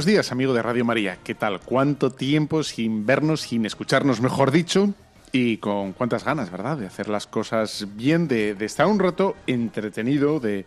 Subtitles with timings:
[0.00, 1.18] Buenos días, amigo de Radio María.
[1.22, 1.60] ¿Qué tal?
[1.60, 4.94] ¿Cuánto tiempo sin vernos, sin escucharnos, mejor dicho?
[5.30, 6.78] Y con cuántas ganas, ¿verdad?
[6.78, 10.64] De hacer las cosas bien, de, estar un rato entretenido, de,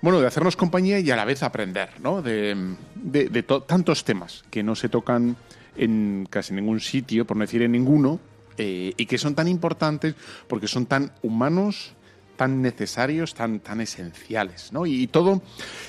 [0.00, 2.22] bueno, de hacernos compañía y a la vez aprender, ¿no?
[2.22, 2.56] De,
[2.94, 5.36] de, de tantos temas que no se tocan
[5.76, 8.18] en casi ningún sitio, por no decir en ninguno,
[8.56, 10.14] eh, y que son tan importantes
[10.48, 11.92] porque son tan humanos,
[12.36, 14.86] tan necesarios, tan, tan esenciales, ¿no?
[14.86, 15.42] Y, todo,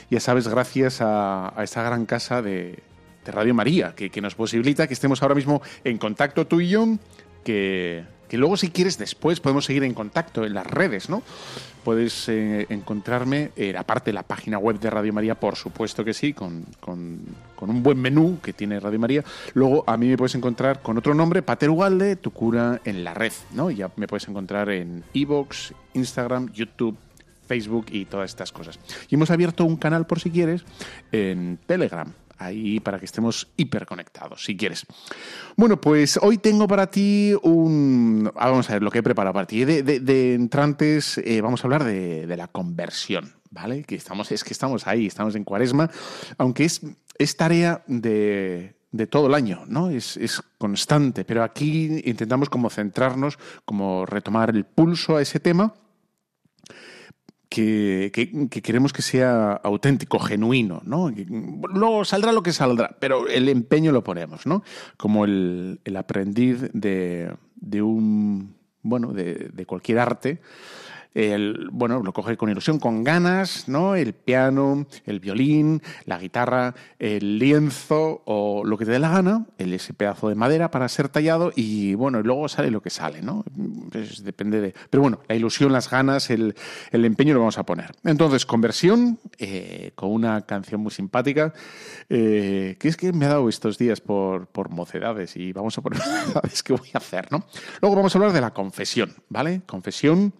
[0.09, 2.79] ya sabes, gracias a, a esta gran casa de,
[3.25, 6.69] de Radio María, que, que, nos posibilita que estemos ahora mismo en contacto tú y
[6.69, 6.85] yo,
[7.43, 11.23] que, que luego si quieres después podemos seguir en contacto en las redes, ¿no?
[11.83, 16.13] Puedes eh, encontrarme, eh, aparte de la página web de Radio María, por supuesto que
[16.13, 17.19] sí, con, con,
[17.59, 19.23] un buen menú que tiene Radio María.
[19.53, 23.13] Luego a mí me puedes encontrar con otro nombre, Pater Ugalde, tu cura en la
[23.13, 23.69] red, ¿no?
[23.69, 26.97] Ya me puedes encontrar en Evox, Instagram, YouTube,
[27.47, 28.79] Facebook y todas estas cosas.
[29.09, 30.63] Y hemos abierto un canal, por si quieres,
[31.11, 34.85] en Telegram ahí para que estemos hiperconectados, si quieres.
[35.55, 38.31] Bueno, pues hoy tengo para ti un...
[38.35, 39.65] Ah, vamos a ver lo que he preparado para ti.
[39.65, 43.83] De, entrantes eh, vamos a hablar de, de, la conversión, ¿vale?
[43.83, 45.89] Que estamos, es que estamos ahí, estamos en cuaresma,
[46.37, 46.81] aunque es,
[47.17, 49.89] es tarea de, de todo el año, ¿no?
[49.89, 55.75] Es, es, constante, pero aquí intentamos como centrarnos, como retomar el pulso a ese tema
[57.49, 61.11] que, que, que, queremos que sea auténtico, genuino, ¿no?
[61.73, 64.63] Luego saldrá lo que saldrá, pero el empeño lo ponemos, ¿no?
[64.97, 70.41] Como el, el aprendiz de, de, un, bueno, de, de cualquier arte,
[71.15, 73.95] el, bueno, lo coge con ilusión, con ganas, ¿no?
[73.95, 79.45] El piano, el violín, la guitarra, el lienzo o lo que te dé la gana,
[79.57, 83.45] ese pedazo de madera para ser tallado y bueno, luego sale lo que sale, ¿no?
[83.91, 84.75] Pues depende de...
[84.89, 86.53] Pero bueno, la ilusión, las ganas, el,
[86.91, 87.91] el empeño lo vamos a poner.
[88.03, 91.53] Entonces, conversión eh, con una canción muy simpática
[92.09, 95.81] eh, que es que me ha dado estos días por, por mocedades y vamos a
[95.81, 97.45] poner mocedades que voy a hacer, ¿no?
[97.81, 99.61] Luego vamos a hablar de la confesión, ¿vale?
[99.65, 100.33] Confesión...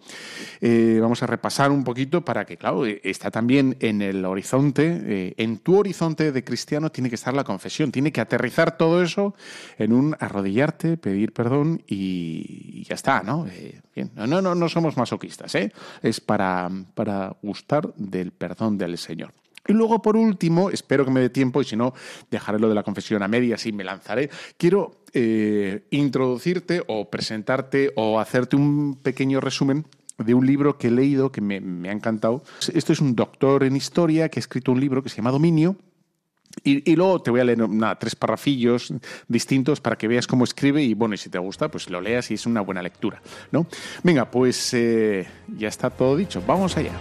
[1.00, 5.58] vamos a repasar un poquito para que, claro, está también en el horizonte, eh, en
[5.58, 9.34] tu horizonte de cristiano tiene que estar la confesión, tiene que aterrizar todo eso
[9.78, 13.46] en un arrodillarte, pedir perdón y, ya está, ¿no?
[13.48, 13.80] Eh,
[14.14, 15.72] no, no, no somos masoquistas, ¿eh?
[16.02, 19.32] Es para, para gustar del perdón del Señor.
[19.68, 21.92] Y luego, por último, espero que me dé tiempo y si no,
[22.30, 24.30] dejaré lo de la confesión a medias y me lanzaré.
[24.56, 29.86] Quiero eh, introducirte o presentarte o hacerte un pequeño resumen
[30.18, 32.42] de un libro que he leído que me, me, ha encantado.
[32.72, 35.76] Esto es un doctor en historia que ha escrito un libro que se llama Dominio.
[36.64, 38.92] Y, y luego te voy a leer nada, tres parrafillos
[39.28, 42.30] distintos para que veas cómo escribe y bueno, y si te gusta, pues lo leas
[42.30, 43.20] y es una buena lectura,
[43.52, 43.66] ¿no?
[44.02, 46.42] Venga, pues eh, ya está todo dicho.
[46.46, 46.92] Vamos allá.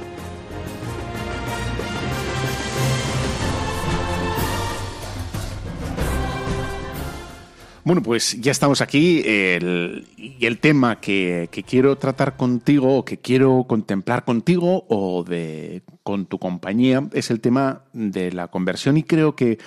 [7.86, 13.20] Bueno, pues ya estamos aquí el, y el tema que, quiero tratar contigo o que
[13.20, 19.04] quiero contemplar contigo o de, con tu compañía es el tema de la conversión y
[19.04, 19.60] creo que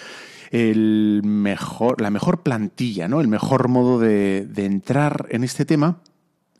[0.50, 3.20] el mejor, la mejor plantilla, ¿no?
[3.20, 6.00] el mejor modo de, de entrar en este tema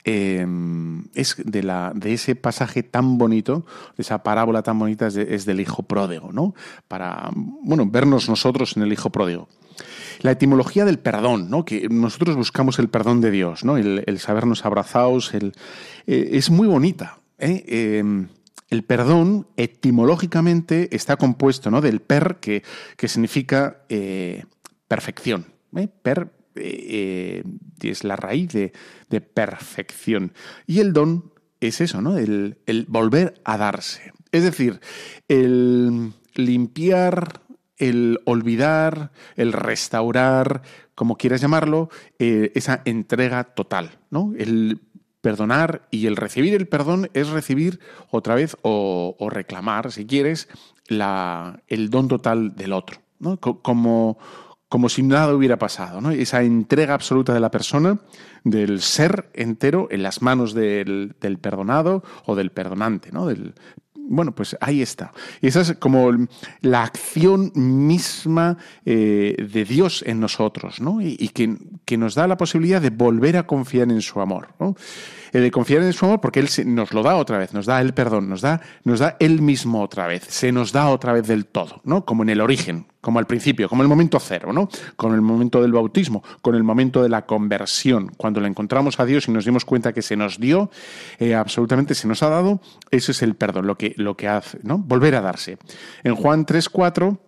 [0.04, 0.46] eh,
[1.14, 3.66] es de, la, de ese pasaje tan bonito,
[3.96, 6.54] de esa parábola tan bonita es, de, es del hijo pródigo, ¿no?
[6.86, 9.48] Para, bueno, vernos nosotros en el hijo pródigo
[10.20, 11.64] la etimología del perdón, ¿no?
[11.64, 13.76] que nosotros buscamos el perdón de Dios, ¿no?
[13.76, 15.54] el, el sabernos abrazados, el,
[16.06, 17.20] eh, es muy bonita.
[17.38, 17.64] ¿eh?
[17.66, 18.26] Eh,
[18.70, 21.80] el perdón etimológicamente está compuesto ¿no?
[21.80, 22.62] del per, que,
[22.96, 23.82] que significa
[24.88, 25.46] perfección.
[26.02, 26.32] Per
[27.80, 28.72] es la raíz de,
[29.08, 30.32] de, perfección.
[30.66, 32.18] Y el don es eso, ¿no?
[32.18, 34.12] el, el volver a darse.
[34.32, 34.80] Es decir,
[35.28, 37.40] el limpiar
[37.78, 40.62] el olvidar, el restaurar,
[40.94, 44.32] como quieras llamarlo, eh, esa entrega total, ¿no?
[44.36, 44.80] El
[45.20, 47.80] perdonar y el recibir el perdón es recibir
[48.10, 50.48] otra vez o, reclamar, si quieres,
[50.86, 53.38] la, el don total del otro, ¿no?
[53.38, 54.18] Como,
[54.68, 56.10] como si nada hubiera pasado, ¿no?
[56.10, 57.98] Esa entrega absoluta de la persona,
[58.44, 63.26] del ser entero en las manos del, del perdonado o del perdonante, ¿no?
[63.26, 63.54] Del,
[64.08, 65.12] bueno, pues ahí está.
[65.40, 66.10] Y esa es como
[66.60, 71.00] la acción misma eh, de Dios en nosotros, ¿no?
[71.00, 74.74] Y, que, que, nos da la posibilidad de volver a confiar en su amor, ¿no?
[75.32, 77.80] Eh, de confiar en su amor porque Él nos lo da otra vez, nos da
[77.80, 81.26] el perdón, nos da, nos da Él mismo otra vez, se nos da otra vez
[81.26, 82.04] del todo, ¿no?
[82.04, 84.68] Como en el origen, como al principio, como el momento cero, ¿no?
[84.96, 89.04] Con el momento del bautismo, con el momento de la conversión, cuando le encontramos a
[89.04, 90.70] Dios y nos dimos cuenta que se nos dio,
[91.18, 92.60] eh, absolutamente se nos ha dado,
[92.90, 94.78] ese es el perdón, lo que, lo que hace, ¿no?
[94.78, 95.58] Volver a darse.
[96.04, 97.18] En Juan 3.4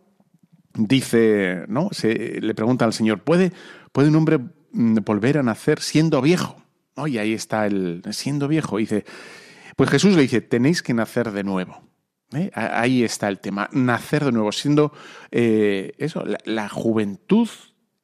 [0.74, 1.88] dice, ¿no?
[1.92, 3.52] Se, le pregunta al Señor, ¿puede,
[3.92, 4.38] ¿puede un hombre
[4.72, 6.59] mm, volver a nacer siendo viejo?
[7.06, 8.78] Y ahí está el siendo viejo.
[8.78, 9.04] dice,
[9.76, 11.82] pues Jesús le dice, tenéis que nacer de nuevo.
[12.34, 12.50] ¿eh?
[12.54, 14.92] Ahí está el tema, nacer de nuevo, siendo
[15.30, 17.48] eh, eso, la, juventud,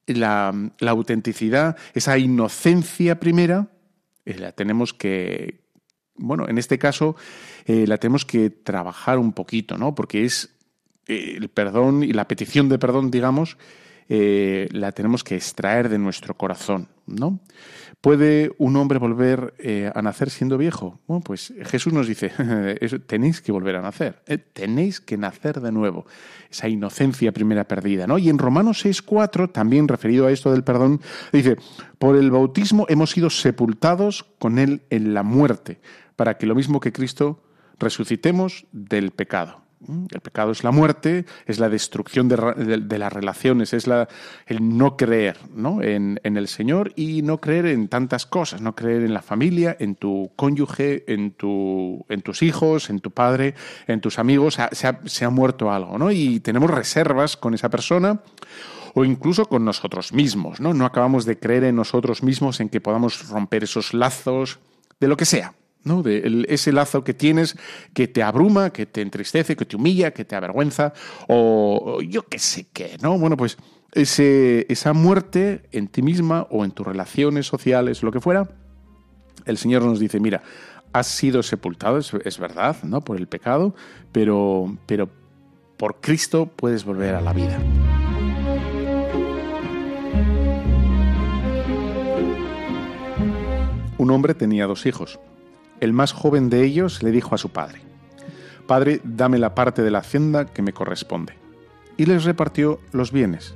[0.07, 0.55] la,
[0.87, 3.69] autenticidad, esa inocencia primera,
[4.25, 5.61] eh, la tenemos que,
[6.17, 7.17] bueno, en este caso,
[7.67, 9.95] la tenemos que trabajar un poquito, ¿no?
[9.95, 10.57] Porque es
[11.07, 13.59] el perdón y la petición de perdón, digamos,
[14.09, 17.41] la tenemos que extraer de nuestro corazón, ¿no?
[18.07, 21.01] ¿Puede un hombre volver eh, a nacer siendo viejo?
[21.09, 22.31] Bueno, pues Jesús nos dice,
[23.09, 26.07] tenéis que volver a nacer, eh, tenéis que nacer de nuevo.
[26.49, 28.19] Esa inocencia primera perdida, ¿no?
[28.19, 31.01] Y en Romanos 6.4, también referido a esto del perdón,
[31.33, 31.57] dice,
[31.99, 35.81] por el bautismo hemos sido sepultados con él en la muerte,
[36.15, 37.43] para que lo mismo que Cristo
[37.81, 39.66] resucitemos del pecado.
[40.11, 44.09] El pecado es la muerte, es la destrucción de, las relaciones, es la,
[44.47, 45.37] el no creer.
[45.55, 49.95] En, el Señor y no creer en tantas cosas, no creer en la familia, en
[49.95, 53.55] tu cónyuge, en, tu, en tus hijos, en tu padre,
[53.87, 54.55] en tus amigos.
[54.55, 56.11] Se ha, se ha muerto algo, ¿no?
[56.11, 58.21] Y tenemos reservas con esa persona
[58.95, 60.73] o incluso con nosotros mismos, ¿no?
[60.73, 64.59] No acabamos de creer en nosotros mismos, en que podamos romper esos lazos,
[64.99, 65.55] de lo que sea.
[65.87, 66.03] ¿No?
[66.03, 67.57] De ese lazo que tienes
[67.95, 70.93] que te abruma, que te entristece, que te humilla, que te avergüenza,
[71.29, 73.19] o, yo qué sé qué, ¿no?
[73.19, 73.57] Bueno, pues
[73.93, 78.51] ese, esa muerte en ti misma o en tus relaciones sociales, lo que fuera,
[79.47, 80.43] el Señor nos dice, mira,
[80.93, 83.01] has sido sepultado, es, verdad, ¿no?
[83.01, 83.75] Por el pecado,
[84.13, 85.09] pero, pero
[85.77, 87.59] por Cristo puedes volver a la vida.
[93.99, 95.19] Un hombre tenía dos hijos.
[95.81, 97.81] El más joven de ellos le dijo a su padre,
[98.67, 101.35] Padre, dame la parte de la hacienda que me corresponde.
[101.97, 103.55] Y les repartió los bienes.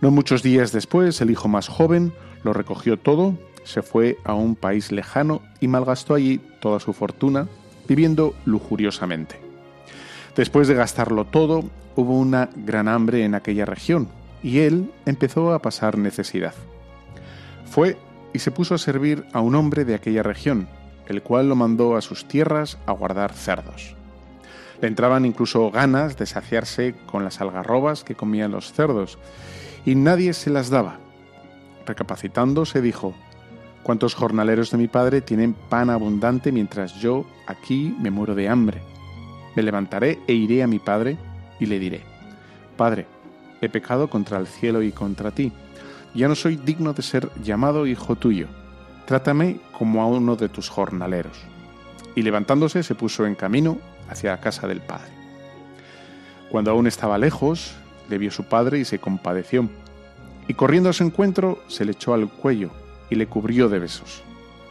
[0.00, 2.12] No muchos días después, el hijo más joven
[2.42, 7.46] lo recogió todo, se fue a un país lejano y malgastó allí toda su fortuna,
[7.88, 9.40] viviendo lujuriosamente.
[10.34, 14.08] Después de gastarlo todo, hubo una gran hambre en aquella región,
[14.42, 16.54] y él empezó a pasar necesidad.
[17.66, 17.96] Fue
[18.32, 20.68] y se puso a servir a un hombre de aquella región,
[21.08, 23.94] el cual lo mandó a sus tierras a guardar cerdos.
[24.80, 29.18] Le entraban incluso ganas de saciarse con las algarrobas que comían los cerdos,
[29.84, 30.98] y nadie se las daba.
[31.86, 33.14] Recapacitando, se dijo,
[33.82, 38.80] ¿Cuántos jornaleros de mi padre tienen pan abundante mientras yo aquí me muero de hambre?
[39.56, 41.16] Me levantaré e iré a mi padre
[41.58, 42.00] y le diré,
[42.76, 43.06] Padre,
[43.60, 45.52] he pecado contra el cielo y contra ti,
[46.14, 48.48] ya no soy digno de ser llamado hijo tuyo
[49.06, 51.38] Trátame como a uno de tus jornaleros.
[52.14, 53.78] Y levantándose se puso en camino
[54.08, 55.10] hacia la casa del padre.
[56.50, 57.74] Cuando aún estaba lejos,
[58.08, 59.68] le vio su padre y se compadeció,
[60.48, 62.70] y corriendo a su encuentro se le echó al cuello
[63.10, 64.22] y le cubrió de besos.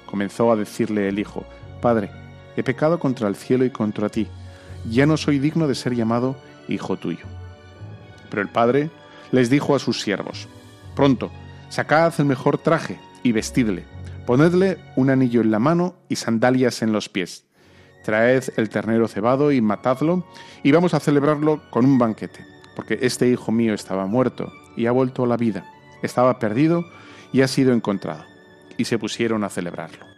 [0.05, 1.45] Comenzó a decirle el hijo,
[1.81, 2.11] Padre,
[2.55, 4.27] he pecado contra el cielo y contra ti,
[4.89, 6.35] ya no soy digno de ser llamado
[6.67, 7.25] hijo tuyo.
[8.29, 8.89] Pero el padre
[9.31, 10.47] les dijo a sus siervos,
[10.95, 11.31] Pronto,
[11.69, 13.85] sacad el mejor traje y vestidle,
[14.25, 17.45] Ponedle un anillo en la mano y sandalias en los pies.
[18.03, 20.25] Traed el ternero cebado y matadlo,
[20.63, 24.91] y vamos a celebrarlo con un banquete, porque este hijo mío estaba muerto y ha
[24.91, 25.65] vuelto a la vida,
[26.01, 26.85] estaba perdido
[27.31, 28.23] y ha sido encontrado.
[28.77, 30.10] Y se pusieron a celebrarlo.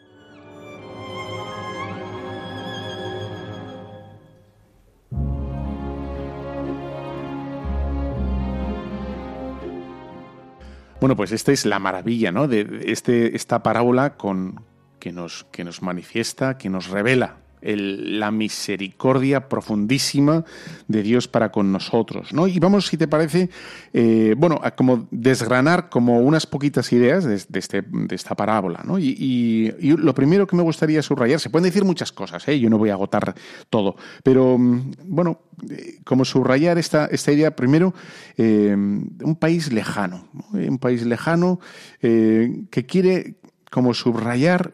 [11.04, 12.48] Bueno, pues esta es la maravilla, ¿no?
[12.48, 14.64] De este, esta parábola con,
[15.02, 20.44] que, nos, que nos manifiesta, que nos revela la misericordia profundísima
[20.88, 22.34] de Dios para con nosotros.
[22.34, 22.48] ¿no?
[22.48, 23.50] Y vamos, si te parece,
[23.94, 28.82] eh, bueno, a como desgranar como unas poquitas ideas de, este, de esta parábola.
[28.84, 29.00] ¿no?
[29.00, 32.60] Y, lo primero que me gustaría subrayar, se pueden decir muchas cosas, ¿eh?
[32.60, 33.34] yo no voy a agotar
[33.70, 35.40] todo, pero mm, bueno,
[35.70, 37.94] eh, como subrayar esta, esta idea, primero,
[38.38, 41.60] un país lejano, un país lejano
[42.02, 43.36] que quiere
[43.70, 44.72] como subrayar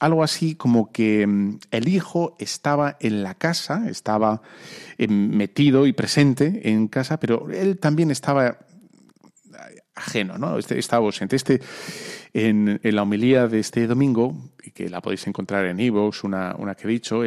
[0.00, 4.42] algo así como que mm, el hijo estaba en la casa, estaba
[4.98, 8.58] em, metido y presente en casa, pero él también estaba
[9.94, 10.58] ajeno, ¿no?
[10.58, 11.36] Este, estaba ausente.
[11.36, 11.60] Este,
[12.32, 16.88] en, la homilía de este domingo, que la podéis encontrar en Evox, una, una que
[16.88, 17.22] he dicho,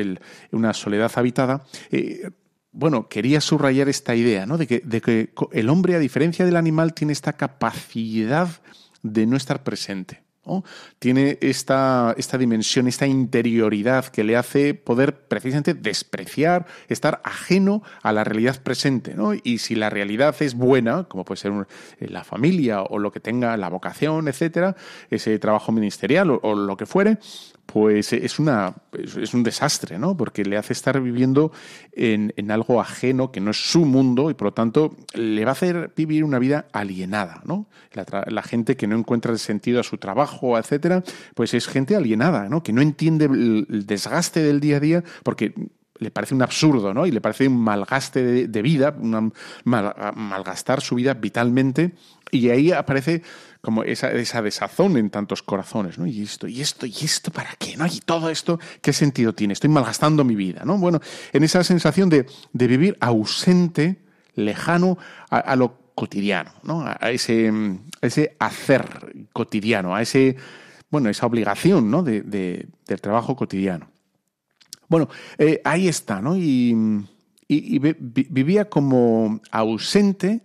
[0.52, 2.30] una soledad habitada, eh,
[2.72, 4.58] bueno, quería subrayar esta idea, ¿no?
[4.58, 8.50] De que el hombre, a diferencia del animal, tiene esta capacidad
[9.04, 10.23] de no estar presente.
[11.00, 18.12] Tiene esta, esta dimensión, esta interioridad que le hace poder precisamente despreciar, estar ajeno a
[18.12, 19.16] la realidad presente.
[19.44, 21.54] Y si la realidad es buena, como puede ser
[22.00, 24.76] eh, la familia o lo que tenga la vocación, etcétera,
[25.10, 27.18] ese trabajo ministerial o lo que fuere,
[27.66, 30.16] pues es, una, es un desastre, ¿no?
[30.16, 31.52] Porque le hace estar viviendo
[31.92, 35.54] en, algo ajeno que no es su mundo y por lo tanto le va a
[35.54, 37.68] hacer vivir una vida alienada, ¿no?
[37.94, 41.04] La, gente que no encuentra el sentido a su trabajo, etcétera,
[41.34, 42.62] pues es gente alienada, ¿no?
[42.62, 45.54] Que no entiende el, desgaste del día a día porque
[45.98, 47.08] le parece un absurdo, ¿no?
[47.08, 48.96] Y le parece un malgaste de, vida,
[49.64, 51.94] malgastar su vida vitalmente.
[52.32, 53.24] Y ahí aparece
[53.64, 56.06] como esa, esa desazón en tantos corazones, ¿no?
[56.06, 57.78] Y esto, y esto, y esto, ¿para qué?
[57.78, 57.86] ¿No?
[57.86, 59.54] Y todo esto, ¿qué sentido tiene?
[59.54, 60.78] Estoy malgastando mi vida, ¿no?
[60.78, 61.00] Bueno,
[61.32, 64.04] en esa sensación de, vivir ausente,
[64.36, 64.98] lejano
[65.30, 66.84] a, lo cotidiano, ¿no?
[66.86, 67.54] A ese,
[68.02, 70.36] ese hacer cotidiano, a ese,
[70.90, 72.04] bueno, esa obligación, ¿no?
[72.04, 73.90] De, del trabajo cotidiano.
[74.90, 76.36] Bueno, eh, ahí está, ¿no?
[76.36, 76.76] Y,
[77.48, 80.42] y vivía como ausente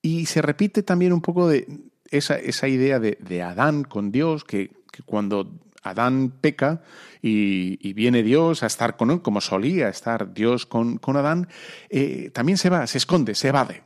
[0.00, 1.66] y se repite también un poco de,
[2.10, 4.70] esa, esa idea de, de, Adán con Dios, que,
[5.06, 6.82] cuando Adán peca
[7.22, 11.48] y, viene Dios a estar con él, como solía estar Dios con, con Adán,
[11.88, 13.82] eh, también se va, se esconde, se evade.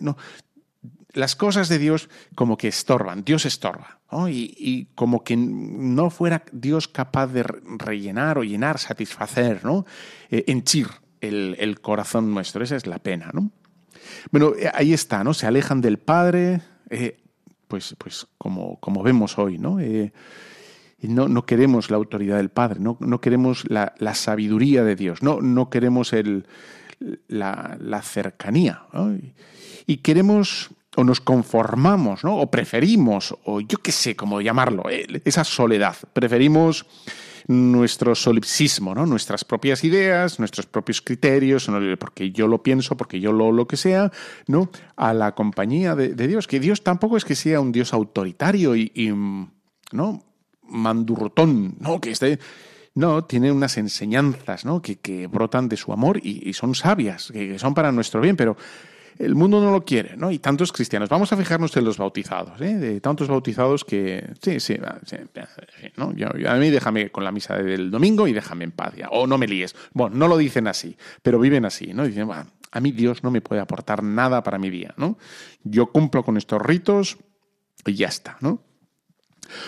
[0.00, 0.16] no,
[1.12, 3.98] las cosas de Dios como que estorban, Dios estorba,
[4.28, 9.86] y, como que no fuera Dios capaz de rellenar o llenar, satisfacer, ¿no?
[10.30, 10.88] Eh, henchir
[11.20, 13.50] el, el, corazón nuestro, esa es la pena, ¿no?
[14.30, 15.34] Bueno, eh, ahí está, ¿no?
[15.34, 16.60] Se alejan del Padre,
[17.72, 19.80] pues, pues como, como vemos hoy, ¿no?
[19.80, 20.12] Eh,
[21.00, 25.40] no, no, queremos la autoridad del Padre, no, no queremos la, sabiduría de Dios, no,
[25.40, 26.44] no queremos el,
[27.28, 28.82] la, cercanía.
[29.86, 32.36] Y, queremos o nos conformamos, ¿no?
[32.36, 35.96] o preferimos, o yo qué sé cómo llamarlo, eh, esa soledad.
[36.12, 36.84] Preferimos
[37.46, 39.06] nuestro solipsismo, ¿no?
[39.06, 43.76] nuestras propias ideas, nuestros propios criterios, porque yo lo pienso, porque yo lo, lo que
[43.76, 44.10] sea,
[44.46, 44.70] ¿no?
[44.96, 46.46] a la compañía de, Dios.
[46.46, 49.14] Que Dios tampoco es que sea un Dios autoritario y,
[49.92, 50.22] ¿no?
[50.62, 52.00] mandurrotón, ¿no?
[52.00, 52.38] que esté...
[52.94, 54.82] No, tiene unas enseñanzas ¿no?
[54.82, 58.54] que brotan de su amor y, son sabias, que, son para nuestro bien, pero
[59.18, 60.30] el mundo no lo quiere, ¿no?
[60.30, 61.08] Y tantos cristianos.
[61.08, 62.74] Vamos a fijarnos en los bautizados, ¿eh?
[62.74, 64.32] De tantos bautizados que...
[64.40, 64.76] Sí, sí,
[65.06, 65.16] sí
[65.96, 66.12] ¿no?
[66.48, 69.08] a mí déjame con la misa del domingo y déjame en paz ya.
[69.10, 69.74] O no me líes.
[69.92, 72.06] Bueno, no lo dicen así, pero viven así, ¿no?
[72.06, 75.18] Dicen, a mí Dios no me puede aportar nada para mi día, ¿no?
[75.62, 77.18] Yo cumplo con estos ritos
[77.86, 78.62] y ya está, ¿no?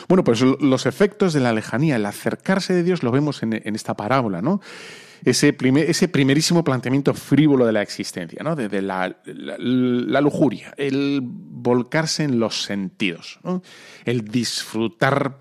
[0.09, 3.95] Bueno, pues los efectos de la lejanía, el acercarse de Dios, lo vemos en esta
[3.95, 4.61] parábola, ¿no?
[5.25, 8.55] Ese, ese primerísimo planteamiento frívolo de la existencia, ¿no?
[8.55, 13.41] de, la, lujuria, el volcarse en los sentidos,
[14.05, 15.41] el disfrutar,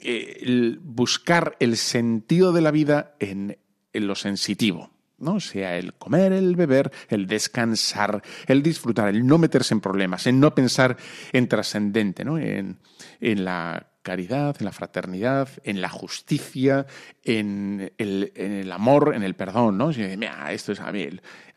[0.00, 3.58] eh, el buscar el sentido de la vida en,
[3.92, 4.90] lo sensitivo.
[5.20, 5.40] ¿no?
[5.40, 10.38] sea el comer, el beber, el descansar, el disfrutar, el no meterse en problemas, en
[10.38, 10.96] no pensar
[11.32, 12.38] en trascendente, ¿no?
[12.38, 12.78] en,
[13.20, 16.86] en la caridad, en la fraternidad, en la justicia,
[17.22, 19.90] en el, amor, en el perdón, ¿no?
[19.90, 21.06] esto es a mí,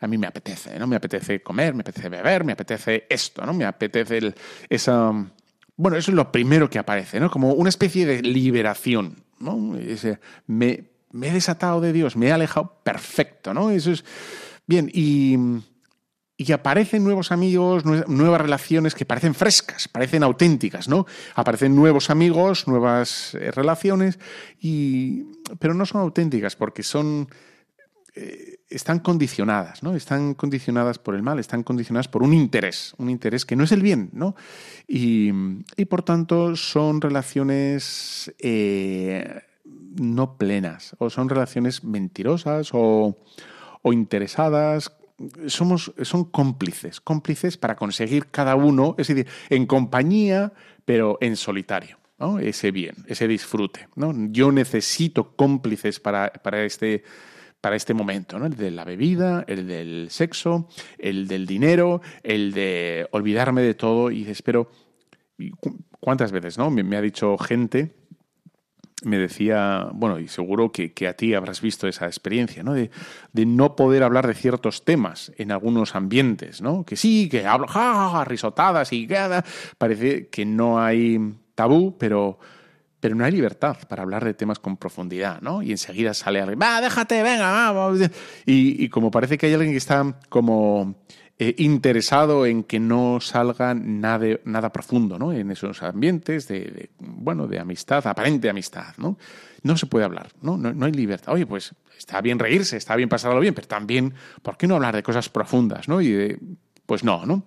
[0.00, 0.86] a mí me apetece, ¿no?
[0.86, 3.54] Me apetece comer, me apetece beber, me apetece esto, ¿no?
[3.54, 4.34] Me apetece
[4.68, 5.12] esa...
[5.76, 7.30] Bueno, eso es lo primero que aparece, ¿no?
[7.30, 9.56] Como una especie de liberación, ¿no?
[10.46, 13.70] me, me he desatado de Dios, me he alejado, perfecto, ¿no?
[13.70, 14.04] Eso es...
[14.66, 15.38] Bien, y
[16.36, 21.06] y aparecen nuevos amigos, nuevas relaciones que parecen frescas, parecen auténticas, ¿no?
[21.34, 24.18] Aparecen nuevos amigos, nuevas eh, relaciones,
[24.58, 25.24] y,
[25.58, 27.28] pero no son auténticas porque son...
[28.14, 29.94] Eh, están condicionadas, ¿no?
[29.94, 33.72] Están condicionadas por el mal, están condicionadas por un interés, un interés que no es
[33.72, 34.34] el bien, ¿no?
[34.88, 35.30] Y,
[35.88, 43.18] por tanto son relaciones eh, no plenas, o son relaciones mentirosas o,
[43.82, 44.90] o interesadas.
[45.46, 50.52] Somos, son cómplices, cómplices para conseguir cada uno, es decir, en compañía,
[50.84, 51.98] pero en solitario.
[52.18, 52.38] ¿no?
[52.38, 53.88] Ese bien, ese disfrute.
[53.96, 54.12] ¿no?
[54.30, 57.04] Yo necesito cómplices para, para este
[57.60, 58.46] para este momento, ¿no?
[58.46, 64.10] El de la bebida, el del sexo, el del dinero, el de olvidarme de todo
[64.10, 64.68] y espero
[66.00, 66.70] ¿cuántas veces, no?
[66.70, 67.94] Me, ha dicho gente,
[69.04, 72.74] me decía, bueno, y seguro que, a ti habrás visto esa experiencia, ¿no?
[72.74, 72.90] De,
[73.32, 76.84] no poder hablar de ciertos temas en algunos ambientes, ¿no?
[76.84, 79.44] Que sí, que hablo, ja, risotadas y cada.
[79.78, 81.18] Parece que no hay
[81.54, 82.38] tabú, pero
[83.00, 85.60] pero no hay libertad para hablar de temas con profundidad, ¿no?
[85.60, 87.98] Y enseguida sale alguien, va, déjate, venga, vamos.
[88.46, 91.02] Y, y como parece que hay alguien que está como
[91.42, 95.32] eh, interesado en que no salga nada, nada profundo, ¿no?
[95.32, 99.18] En esos ambientes de, bueno, de amistad, aparente amistad, ¿no?
[99.64, 100.56] No se puede hablar, ¿no?
[100.56, 100.72] ¿no?
[100.72, 101.32] No hay libertad.
[101.32, 104.94] Oye, pues está bien reírse, está bien pasarlo bien, pero también, ¿por qué no hablar
[104.94, 106.00] de cosas profundas, ¿no?
[106.00, 106.38] Y de,
[106.86, 107.44] pues no, ¿no?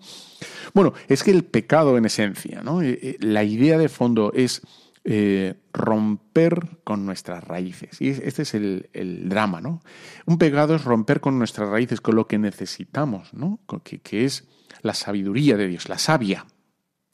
[0.73, 2.81] Bueno, es que el pecado en esencia, ¿no?
[2.81, 4.61] Eh, eh, la idea de fondo es
[5.07, 8.01] eh, romper con nuestras raíces.
[8.01, 8.89] Y este es el,
[9.29, 9.83] drama, ¿no?
[10.25, 13.59] Un pecado es romper con nuestras raíces, con lo que necesitamos, ¿no?
[13.83, 14.47] Que, es
[14.81, 16.47] la sabiduría de Dios, la savia.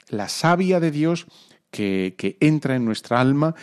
[0.07, 1.27] La savia de Dios
[1.69, 3.55] que, entra en nuestra alma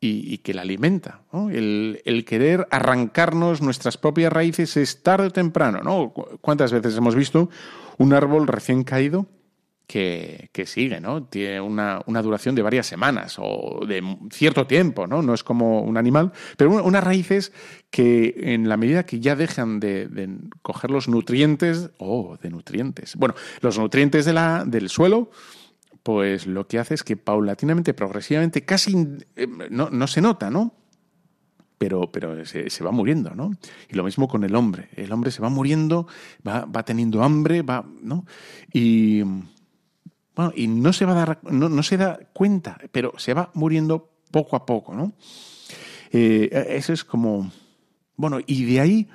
[0.00, 1.22] y, que la alimenta.
[1.32, 5.80] El, el, querer arrancarnos nuestras propias raíces es tarde o temprano.
[5.84, 6.12] ¿no?
[6.40, 7.50] ¿Cuántas veces hemos visto
[7.98, 9.28] un árbol recién caído
[9.86, 11.24] que, sigue, ¿no?
[11.24, 14.02] Tiene una, duración de varias semanas o de
[14.32, 15.22] cierto tiempo, ¿no?
[15.22, 17.52] No es como un animal, pero unas raíces
[17.90, 23.34] que en la medida que ya dejan de, coger los nutrientes, oh, de nutrientes, bueno,
[23.60, 25.30] los nutrientes de la, del suelo,
[26.02, 30.74] pues lo que hace es que paulatinamente, progresivamente, casi eh, no, se nota, ¿no?
[31.78, 33.52] pero, pero se, va muriendo, ¿no?
[33.90, 34.88] Y lo mismo con el hombre.
[34.96, 36.06] El hombre se va muriendo,
[36.46, 38.24] va, va teniendo hambre, va, ¿no?
[38.72, 39.22] Y,
[40.36, 44.10] bueno, y no se va a dar, no, se da cuenta, pero se va muriendo
[44.30, 45.14] poco a poco, ¿no?
[46.12, 47.50] Eh, eso es como.
[48.16, 49.08] Bueno, y de ahí,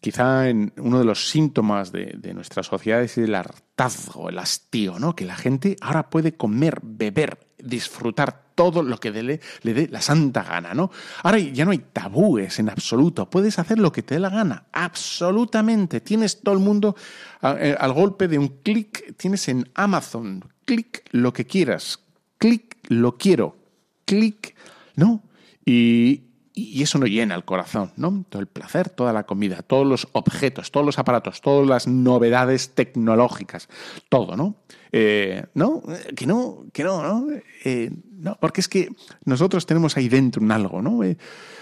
[0.00, 5.14] quizá en uno de los síntomas de, nuestra sociedad es el hartazgo, el hastío, ¿no?
[5.14, 10.42] Que la gente ahora puede comer, beber, disfrutar todo lo que le, dé la santa
[10.42, 10.90] gana, ¿no?
[11.22, 14.66] Ahora ya no hay tabúes en absoluto, puedes hacer lo que te dé la gana,
[14.72, 16.00] absolutamente.
[16.00, 16.96] Tienes todo el mundo
[17.42, 22.00] eh, al golpe de un clic, tienes en Amazon, clic lo que quieras,
[22.38, 23.56] clic lo quiero,
[24.04, 24.54] clic,
[24.96, 25.22] ¿no?
[25.64, 28.24] Y, y eso no llena el corazón, ¿no?
[28.28, 32.74] Todo el placer, toda la comida, todos los objetos, todos los aparatos, todas las novedades
[32.74, 33.68] tecnológicas,
[34.08, 34.56] todo, ¿no?
[34.92, 35.82] Eh, no,
[36.14, 37.26] que no, que no, ¿no?
[37.64, 38.90] Eh, no, porque es que
[39.24, 41.02] nosotros tenemos ahí dentro un algo, ¿no?
[41.02, 41.16] Eh,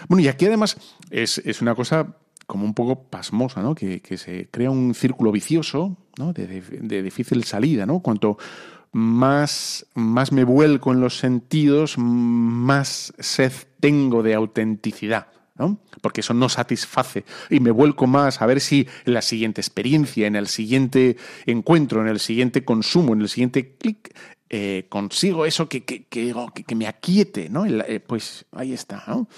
[0.09, 0.77] bueno, y aquí además
[1.11, 3.77] es, una cosa como un poco pasmosa, ¿no?
[3.77, 6.33] Que, se crea un círculo vicioso, ¿no?
[6.33, 8.01] De, de, difícil salida, ¿no?
[8.01, 8.39] Cuanto
[8.93, 15.29] más, más me vuelco en los sentidos, más sed tengo de autenticidad.
[15.57, 15.79] ¿no?
[16.01, 17.25] Porque eso no satisface.
[17.51, 22.01] Y me vuelco más a ver si en la siguiente experiencia, en el siguiente encuentro,
[22.01, 24.15] en el siguiente consumo, en el siguiente clic,
[24.49, 26.35] eh, consigo eso que, que, que,
[26.67, 27.67] que, me aquiete, ¿no?
[27.67, 29.29] Eh, pues ahí está, ¿no?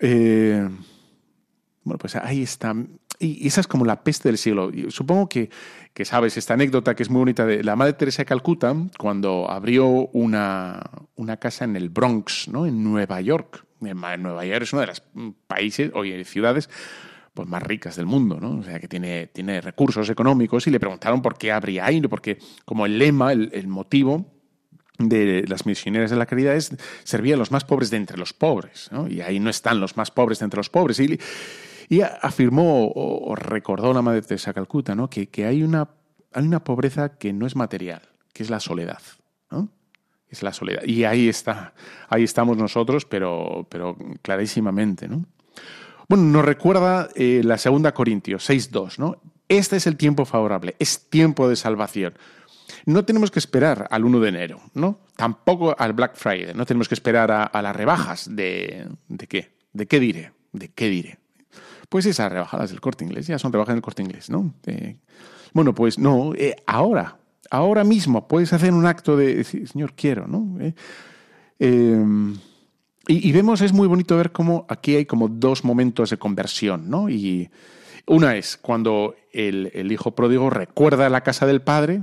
[0.00, 0.68] Eh,
[1.84, 2.74] bueno, pues ahí está.
[3.18, 4.70] Y esa es como la peste del siglo.
[4.88, 5.50] Supongo que,
[5.94, 9.50] que sabes esta anécdota que es muy bonita de la Madre Teresa de Calcuta cuando
[9.50, 10.82] abrió una,
[11.14, 12.66] una casa en el Bronx, ¿no?
[12.66, 13.64] en Nueva York.
[13.80, 15.02] Nueva York es una de las
[15.46, 16.68] países o ciudades
[17.36, 18.58] pues, más ricas del mundo, ¿no?
[18.58, 22.38] O sea, que tiene, tiene recursos económicos y le preguntaron por qué abría ahí, porque
[22.64, 24.24] como el lema, el, motivo
[24.98, 26.74] de las misioneras de la caridad es
[27.04, 29.06] servir a los más pobres de entre los pobres, ¿no?
[29.06, 30.98] Y ahí no están los más pobres de entre los pobres.
[31.88, 35.08] Y afirmó o, recordó la Madre Teresa Calcuta ¿no?
[35.08, 35.90] que, que hay, una,
[36.32, 39.00] hay una pobreza que no es material, que es la soledad.
[39.50, 39.68] ¿no?
[40.28, 40.82] Es la soledad.
[40.84, 41.74] Y ahí está,
[42.08, 45.08] ahí estamos nosotros, pero, pero clarísimamente.
[45.08, 45.24] ¿no?
[46.08, 49.20] Bueno, nos recuerda eh, la segunda Corintios 6.2, ¿no?
[49.48, 52.14] Este es el tiempo favorable, es tiempo de salvación.
[52.84, 54.98] No tenemos que esperar al 1 de enero, ¿no?
[55.14, 59.52] Tampoco al Black Friday, no tenemos que esperar a, a las rebajas de, de qué,
[59.72, 61.18] de qué diré, de qué diré
[61.88, 64.54] pues esas rebajadas del corte inglés, ya son rebajas del corte inglés, ¿no?
[64.66, 64.96] Eh,
[65.52, 67.18] bueno, pues no, eh, ahora,
[67.50, 70.60] ahora mismo puedes hacer un acto de Señor, quiero, ¿no?
[70.60, 70.74] Eh,
[71.58, 72.36] em,
[73.08, 77.08] y, vemos, es muy bonito ver cómo aquí hay como dos momentos de conversión, ¿no?
[77.08, 77.50] Y
[78.06, 82.02] una es cuando el, el hijo pródigo recuerda la casa del padre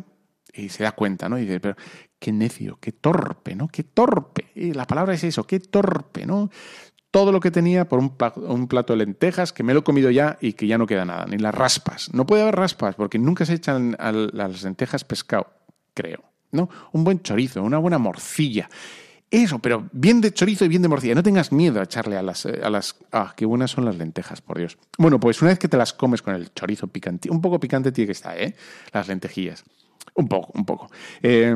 [0.53, 1.37] y se da cuenta, ¿no?
[1.37, 1.75] Y dice, pero
[2.19, 3.67] qué necio, qué torpe, ¿no?
[3.67, 4.51] Qué torpe.
[4.55, 6.49] Y la palabra es eso, qué torpe, ¿no?
[7.13, 8.09] Todo lo que tenía por un
[8.67, 11.27] plato, de lentejas que me lo he comido ya y que ya no queda nada,
[11.27, 12.11] ni las raspas.
[12.11, 15.45] No puede haber raspas porque nunca se echan a las lentejas pescado,
[15.93, 16.23] creo.
[16.51, 16.69] ¿no?
[16.91, 18.67] Un buen chorizo, una buena morcilla.
[19.29, 21.13] Eso, pero bien de chorizo y bien de morcilla.
[21.13, 22.95] No tengas miedo a echarle a las, a las...
[23.11, 24.79] Ah, qué buenas son las lentejas, por Dios.
[24.97, 27.91] Bueno, pues una vez que te las comes con el chorizo picante, un poco picante
[27.91, 28.55] tiene que estar, ¿eh?
[28.91, 29.63] Las lentejillas.
[30.15, 30.89] Un poco, un poco.
[31.21, 31.55] Eh,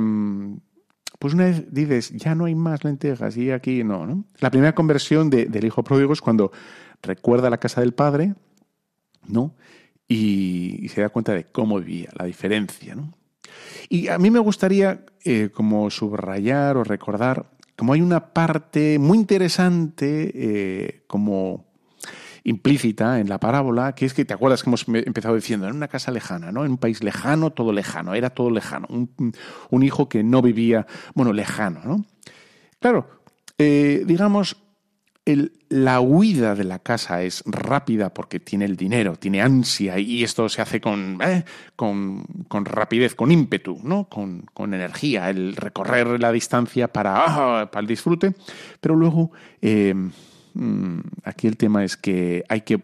[1.20, 4.26] pues una vez dices, ya no hay más lentejas y aquí no, ¿no?
[4.40, 6.52] La primera conversión del hijo pródigo es cuando
[7.02, 8.36] recuerda la casa del padre,
[9.28, 9.56] ¿no?
[10.08, 13.14] Y, se da cuenta de cómo vivía, la diferencia, ¿no?
[13.90, 19.20] Y a mí me gustaría eh, como subrayar o recordar como hay una parte muy
[19.20, 21.67] interesante eh, como
[22.48, 25.90] implícita en la parábola, que es que te acuerdas que hemos empezado diciendo, en una
[25.90, 26.64] casa lejana, ¿no?
[26.64, 28.88] En un país lejano, todo lejano, era todo lejano.
[28.90, 32.06] Un, hijo que no vivía, bueno, lejano, ¿no?
[32.80, 33.10] Claro,
[33.58, 34.56] eh, digamos,
[35.68, 40.48] la huida de la casa es rápida porque tiene el dinero, tiene ansia y esto
[40.48, 41.44] se hace con, eh,
[41.76, 42.26] con,
[42.64, 44.08] rapidez, con ímpetu, ¿no?
[44.08, 48.36] Con, energía, el recorrer la distancia para, ah, para el disfrute,
[48.80, 49.32] pero luego
[49.62, 49.94] eh,
[51.24, 52.82] aquí el tema es que hay que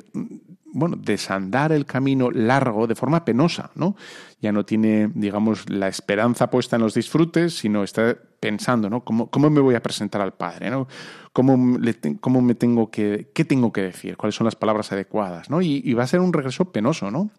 [0.74, 3.96] bueno, desandar el camino largo de forma penosa, ¿no?
[4.42, 9.04] Ya no tiene, digamos, la esperanza puesta en los disfrutes, sino está pensando, ¿no?
[9.04, 10.88] ¿Cómo, cómo me voy a presentar al Padre, ¿no?
[11.34, 11.80] ¿Cómo,
[12.22, 14.18] cómo me tengo que, qué tengo que decir?
[14.18, 15.64] ¿Cuáles son las palabras adecuadas, ¿no?
[15.64, 17.32] Y, va a ser un regreso penoso, ¿no?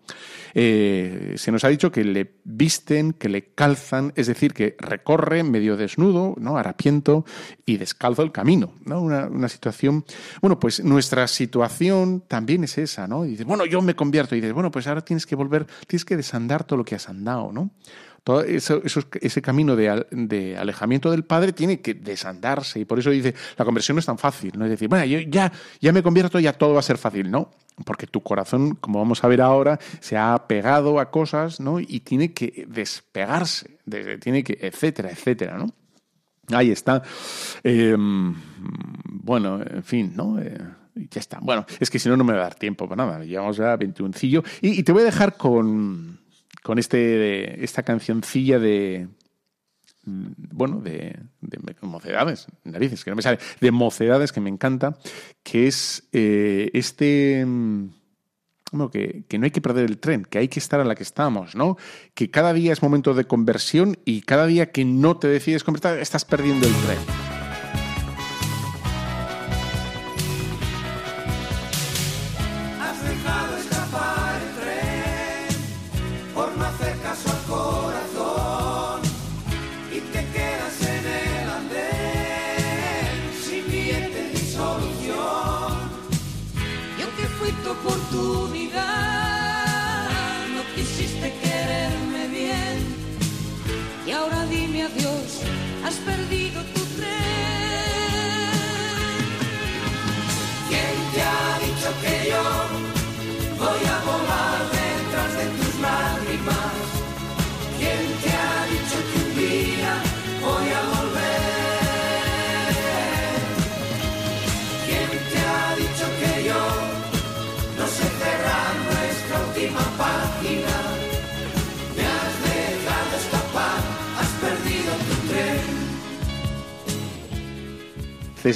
[0.52, 5.44] Eh, se nos ha dicho que le visten, que le calzan, es decir, que recorre
[5.44, 6.59] medio desnudo, ¿no?
[6.59, 7.24] Harapiento
[7.66, 9.00] y descalzo el camino, ¿no?
[9.00, 10.04] Una, una situación...
[10.42, 13.24] Bueno, pues nuestra situación también es esa, ¿no?
[13.24, 14.35] Y dices, bueno, yo me convierto.
[14.35, 17.09] Y dices, bueno, pues ahora tienes que volver, tienes que desandar todo lo que has
[17.09, 17.70] andado, ¿no?
[18.24, 18.80] Todo eso,
[19.20, 22.80] ese camino de, alejamiento del Padre tiene que desandarse.
[22.80, 24.52] Y por eso dice, la conversión no es tan fácil.
[24.56, 27.30] No es decir, bueno, yo ya, ya me convierto, ya todo va a ser fácil.
[27.30, 27.50] No,
[27.84, 31.80] porque tu corazón, como vamos a ver ahora, se ha pegado a cosas, ¿no?
[31.80, 33.78] Y tiene que despegarse,
[34.20, 35.66] tiene que, etcétera, etcétera, ¿no?
[36.50, 37.02] Ahí está.
[37.62, 38.34] Em,
[39.06, 40.40] bueno, en fin, ¿no?
[40.40, 40.58] Eh,
[41.10, 41.40] ya está.
[41.42, 43.22] Bueno, es que si no, no me va a dar tiempo para nada.
[43.22, 46.23] Llevamos ya 21 y, y te voy a dejar con,
[46.62, 49.08] con este, esta cancioncilla de,
[50.04, 51.18] mm, bueno, de,
[51.82, 54.98] mocedades, narices, que no me sale, de mocedades que me encanta,
[55.42, 57.44] que es eh, este...
[57.46, 57.88] Mm,
[58.90, 61.04] que, que, no hay que perder el tren, que hay que estar a la que
[61.04, 61.76] estamos, ¿no?
[62.12, 66.00] Que cada día es momento de conversión y cada día que no te decides convertir,
[66.00, 67.33] estás perdiendo el tren.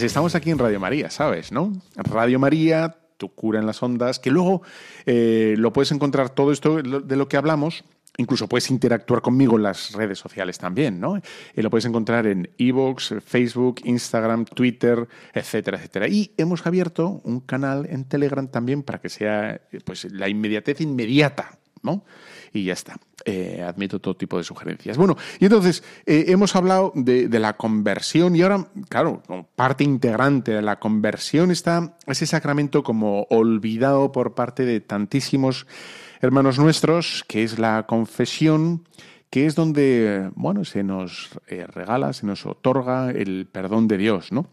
[0.06, 1.52] Estamos aquí en Radio María, ¿sabes?
[1.52, 1.72] ¿No?
[1.96, 4.62] Radio María, tu cura en las ondas, que luego
[5.06, 7.84] eh, lo puedes encontrar todo esto de lo que hablamos.
[8.20, 11.22] Incluso puedes interactuar conmigo en las redes sociales también, ¿no?
[11.54, 16.08] Y lo puedes encontrar en Evox, Facebook, Instagram, Twitter, etcétera, etcétera.
[16.08, 21.58] Y hemos abierto un canal en Telegram también para que sea pues, la inmediatez inmediata,
[21.82, 22.04] ¿no?
[22.52, 22.98] Y ya está.
[23.24, 24.96] Eh, admito todo tipo de sugerencias.
[24.96, 29.22] Bueno, y entonces eh, hemos hablado de, la conversión y ahora, claro,
[29.54, 35.66] parte integrante de la conversión está ese sacramento como olvidado por parte de tantísimos
[36.20, 38.84] hermanos nuestros, que es la confesión
[39.30, 44.32] que es donde, bueno, se nos eh, regala, se nos otorga el perdón de Dios,
[44.32, 44.46] ¿no?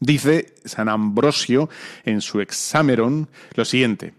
[0.00, 1.68] Dice San Ambrosio
[2.04, 4.14] en su Exameron lo siguiente: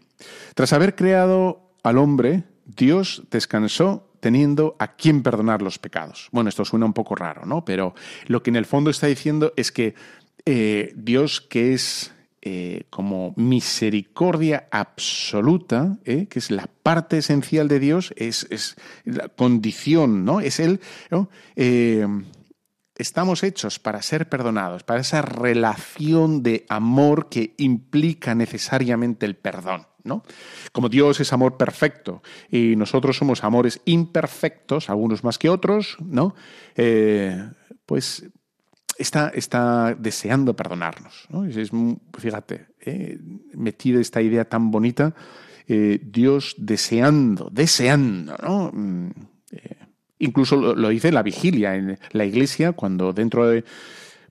[0.53, 6.30] Tras haber creado al hombre, Dios descansó teniendo a quien perdonar los pecados.
[6.32, 7.65] Bueno, esto suena un poco raro, ¿no?
[7.65, 7.93] Pero
[8.28, 9.95] lo que en el fondo está diciendo es que
[10.45, 16.28] eh, Dios, que es eh, como misericordia absoluta, ¿eh?
[16.30, 20.41] que es la parte esencial de Dios, es, la condición, ¿no?
[20.41, 20.82] Es Él,
[22.95, 29.88] estamos hechos para ser perdonados, para esa relación de amor que implica necesariamente el perdón.
[30.03, 30.23] ¿no?
[30.73, 36.36] Como Dios es amor perfecto y nosotros somos amores imperfectos, algunos más que otros, ¿no?
[36.75, 37.41] Eh,
[37.86, 38.25] pues
[38.97, 41.27] está, deseando perdonarnos.
[42.17, 43.17] fíjate, eh,
[43.53, 45.15] metida esta idea tan bonita,
[45.67, 48.71] eh, Dios deseando, deseando, ¿no?
[50.19, 53.63] Incluso lo, dice la vigilia en la iglesia, cuando dentro de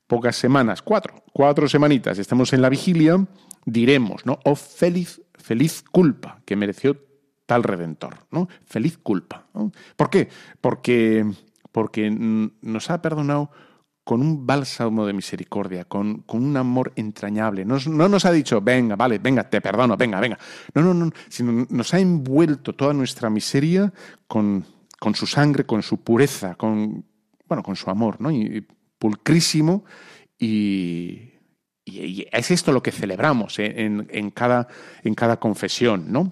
[0.07, 3.25] pocas semanas, cuatro, cuatro semanitas, estamos en la vigilia,
[3.65, 4.39] diremos, ¿no?
[4.45, 6.97] Oh, feliz, feliz culpa que mereció
[7.45, 8.47] tal redentor, ¿no?
[8.65, 9.47] Feliz culpa.
[9.95, 10.29] ¿Por qué?
[10.61, 11.25] Porque,
[11.71, 13.51] porque nos ha perdonado
[14.03, 17.63] con un bálsamo de misericordia, con, con un amor entrañable.
[17.65, 17.77] no
[18.09, 20.37] nos ha dicho, venga, vale, venga, te perdono, venga, venga.
[20.73, 23.93] No, no, no, sino nos ha envuelto toda nuestra miseria
[24.27, 24.65] con,
[25.03, 27.03] con su sangre, con su pureza, con,
[27.45, 28.31] bueno, con su amor, ¿no?
[28.31, 28.65] Y,
[28.97, 29.83] pulcrísimo
[30.39, 31.33] y,
[31.85, 33.73] es esto lo que celebramos ¿eh?
[33.75, 34.69] en, cada,
[35.03, 36.31] en cada confesión, ¿no?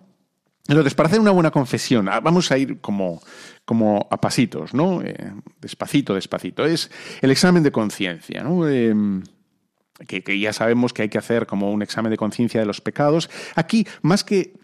[0.70, 3.22] Entonces, para hacer una buena confesión, ah, vamos a ir como,
[3.66, 5.02] como a pasitos, ¿no?
[5.02, 6.64] Eh, despacito, despacito.
[6.64, 8.70] Es el examen de conciencia, ¿no?
[8.70, 9.22] Em,
[10.08, 12.80] que, que, ya sabemos que hay que hacer como un examen de conciencia de los
[12.80, 13.30] pecados.
[13.56, 14.61] Aquí, más que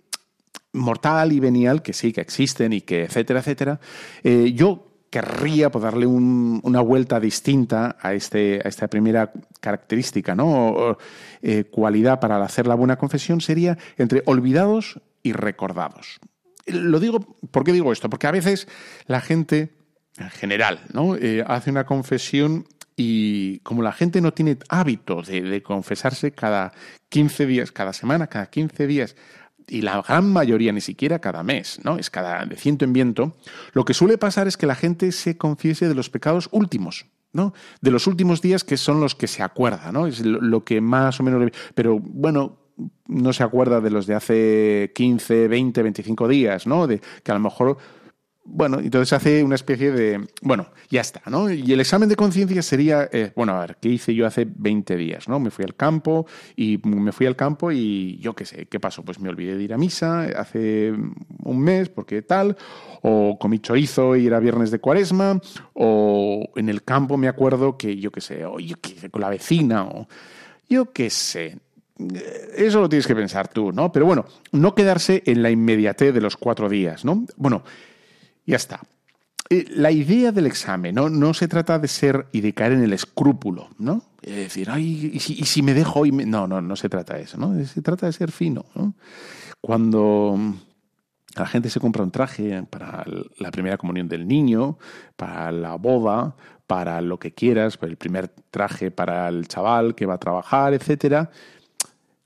[0.78, 3.80] mortal y venial, que sí, que existen y que etcétera, etcétera,
[4.24, 10.98] eh, yo querría pues, darle una vuelta distinta a, este, a esta primera característica, ¿no?
[11.42, 16.20] Eh, cualidad para hacer la buena confesión sería entre olvidados y recordados.
[16.66, 17.20] Lo digo,
[17.52, 18.10] ¿por qué digo esto?
[18.10, 18.68] Porque a veces
[19.06, 19.74] la gente,
[20.18, 21.16] en general, ¿no?
[21.16, 22.66] Eh, hace una confesión
[22.98, 26.74] y como la gente no tiene hábito de, de, confesarse cada
[27.10, 29.16] 15 días, cada semana, cada 15 días,
[29.68, 31.98] y la gran mayoría ni siquiera cada mes, ¿no?
[31.98, 33.36] Es cada de ciento en viento.
[33.74, 37.54] Lo que suele pasar es que la gente se confiese de los pecados últimos, ¿no?
[37.82, 40.08] De los últimos días que son los que se acuerda, ¿no?
[40.08, 41.52] Es lo que más o menos...
[41.76, 42.60] Pero bueno,
[43.08, 46.88] no se acuerda de los de hace 15, 20, 25 días, ¿no?
[46.88, 47.78] De que a lo mejor
[48.50, 51.52] bueno, entonces hace una especie de, bueno, ya está, ¿no?
[51.52, 54.96] Y el examen de conciencia sería, eh, bueno, a ver, ¿qué hice yo hace 20
[54.96, 55.40] días, ¿no?
[55.40, 59.04] Me fui al campo y me fui al campo y yo qué sé, ¿qué pasó?
[59.04, 60.94] Pues me olvidé de ir a misa hace
[61.44, 62.56] un mes porque tal,
[63.02, 65.42] o comí chorizo y era viernes de cuaresma,
[65.74, 69.22] o en el campo me acuerdo que yo qué sé, o yo qué sé, con
[69.22, 70.08] la vecina, o
[70.70, 71.58] yo qué sé,
[72.56, 73.92] eso lo tienes que pensar tú, ¿no?
[73.92, 77.26] Pero bueno, no quedarse en la inmediatez de los cuatro días, ¿no?
[77.36, 77.64] Bueno,
[78.48, 78.82] ya está.
[79.50, 81.10] Eh, la idea del examen ¿no?
[81.10, 84.04] no se trata de ser y de caer en el escrúpulo, ¿no?
[84.22, 86.12] Es decir, ay, ¿y si, me dejo hoy?
[86.12, 87.64] No, no, no se trata de eso, ¿no?
[87.66, 88.94] Se trata de ser fino, ¿no?
[89.62, 90.38] Cuando
[91.36, 93.06] la gente se compra un traje para
[93.38, 94.78] la primera comunión del niño,
[95.16, 100.06] para la boda, para lo que quieras, para el primer traje para el chaval que
[100.06, 101.32] va a trabajar, etcétera.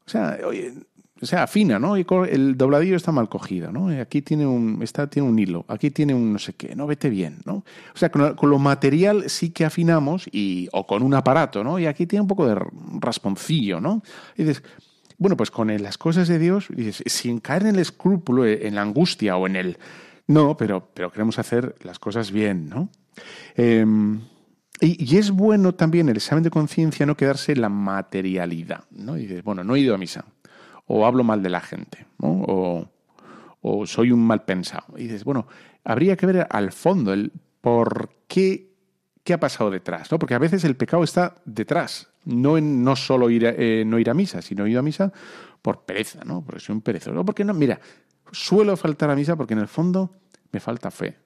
[0.06, 0.74] O sea, oye,
[1.22, 1.96] o sea, fina, ¿no?
[1.96, 3.90] El dobladillo está mal cogido, ¿no?
[4.02, 6.88] Aquí tiene un, está, tiene un hilo, aquí tiene un no sé qué, ¿no?
[6.88, 7.64] Vete bien, ¿no?
[7.94, 11.78] O sea, con, lo material sí que afinamos, y, o con un aparato, ¿no?
[11.78, 12.60] Y aquí tiene un poco de
[13.00, 14.02] rasponcillo, ¿no?
[14.36, 14.64] Y dices,
[15.20, 18.82] bueno, pues con las cosas de Dios, dices, sin caer en el escrúpulo, en la
[18.82, 19.78] angustia o en el...
[20.26, 22.90] No, pero, pero queremos hacer las cosas bien, ¿no?
[23.56, 24.22] Em,
[24.80, 29.18] y, y, es bueno también el examen de conciencia no quedarse en la materialidad, ¿no?
[29.18, 30.26] Y dices, bueno, no he ido a misa
[30.94, 32.86] o hablo mal de la gente, o,
[33.86, 34.98] soy un mal pensado.
[34.98, 35.48] Y dices, bueno,
[35.86, 38.74] habría que ver al fondo el por qué,
[39.24, 40.20] qué ha pasado detrás, ¿no?
[40.20, 44.10] Porque a veces el pecado está detrás, no no solo ir a, eh, no ir
[44.10, 45.14] a misa, sino ir a misa
[45.62, 46.44] por pereza, ¿no?
[46.44, 47.24] Porque soy un perezoso.
[47.24, 47.80] Porque no, mira,
[48.34, 50.18] suelo faltar a misa porque en el fondo
[50.52, 51.18] me falta fe.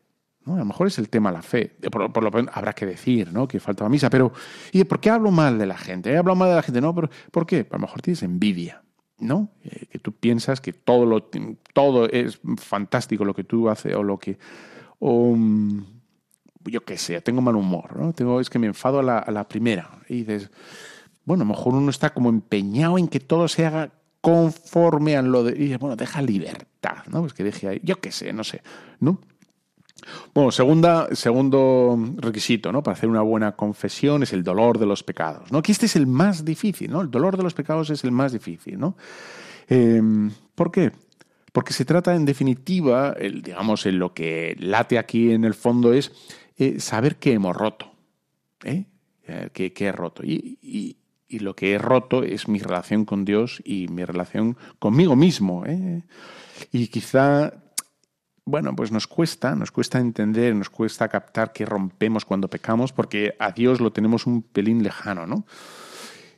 [0.45, 0.55] ¿no?
[0.55, 1.75] A lo mejor es el tema la fe.
[1.91, 3.47] Por, lo menos habrá que decir ¿no?
[3.47, 4.11] que falta a misa.
[4.11, 4.31] Pero,
[4.71, 6.11] ¿y por qué hablo mal de la gente?
[6.11, 6.81] He hablado mal de la gente.
[6.81, 7.65] No, pero ¿por qué?
[7.71, 8.84] A lo mejor tienes envidia.
[9.19, 9.49] ¿No?
[9.63, 11.23] Eh, que tú piensas que todo, lo,
[11.73, 14.37] todo es fantástico lo que tú haces o lo que...
[14.99, 15.85] O, mm,
[16.65, 18.13] yo qué sé, tengo mal humor, ¿no?
[18.13, 19.99] Tengo, es que me enfado a la, a la primera.
[20.09, 20.49] Y dices,
[21.23, 25.21] bueno, a lo mejor uno está como empeñado en que todo se haga conforme a
[25.21, 25.51] lo de...
[25.51, 27.21] Y dices, bueno, deja libertad, ¿no?
[27.21, 28.63] Pues que deje ahí, yo qué sé, no sé,
[28.99, 29.19] ¿no?
[30.33, 32.83] Bueno, segunda, segundo requisito ¿no?
[32.83, 35.51] para hacer una buena confesión es el dolor de los pecados.
[35.51, 35.61] ¿no?
[35.61, 37.01] Que este es el más difícil, ¿no?
[37.01, 38.97] El dolor de los pecados es el más difícil, ¿no?
[39.67, 40.91] Em, ¿Por qué?
[41.51, 46.11] Porque se trata, en definitiva, digamos, en lo que late aquí en el fondo es
[46.57, 47.91] eh, saber que hemos roto.
[48.63, 48.85] ¿eh?
[49.27, 50.23] eh que, he roto.
[50.23, 50.97] Y, y,
[51.39, 55.65] lo que he roto es mi relación con Dios y mi relación conmigo mismo.
[55.65, 56.03] ¿eh?
[56.71, 57.53] Y quizá
[58.45, 63.35] bueno, pues nos cuesta, nos cuesta entender, nos cuesta captar que rompemos cuando pecamos, porque
[63.39, 65.45] a Dios lo tenemos un pelín lejano, ¿no?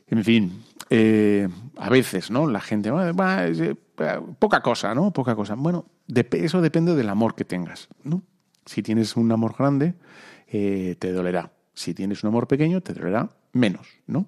[0.06, 2.46] En fin, eh, a veces, ¿no?
[2.46, 3.76] La gente, va, eh,
[4.38, 5.12] poca cosa, ¿no?
[5.12, 5.54] Poca cosa.
[5.54, 5.84] Bueno,
[6.32, 8.22] eso depende del amor que tengas, ¿no?
[8.64, 9.94] Si tienes un amor grande,
[10.46, 11.52] eh, te dolerá.
[11.74, 14.26] Si tienes un amor pequeño, te dolerá menos, ¿no?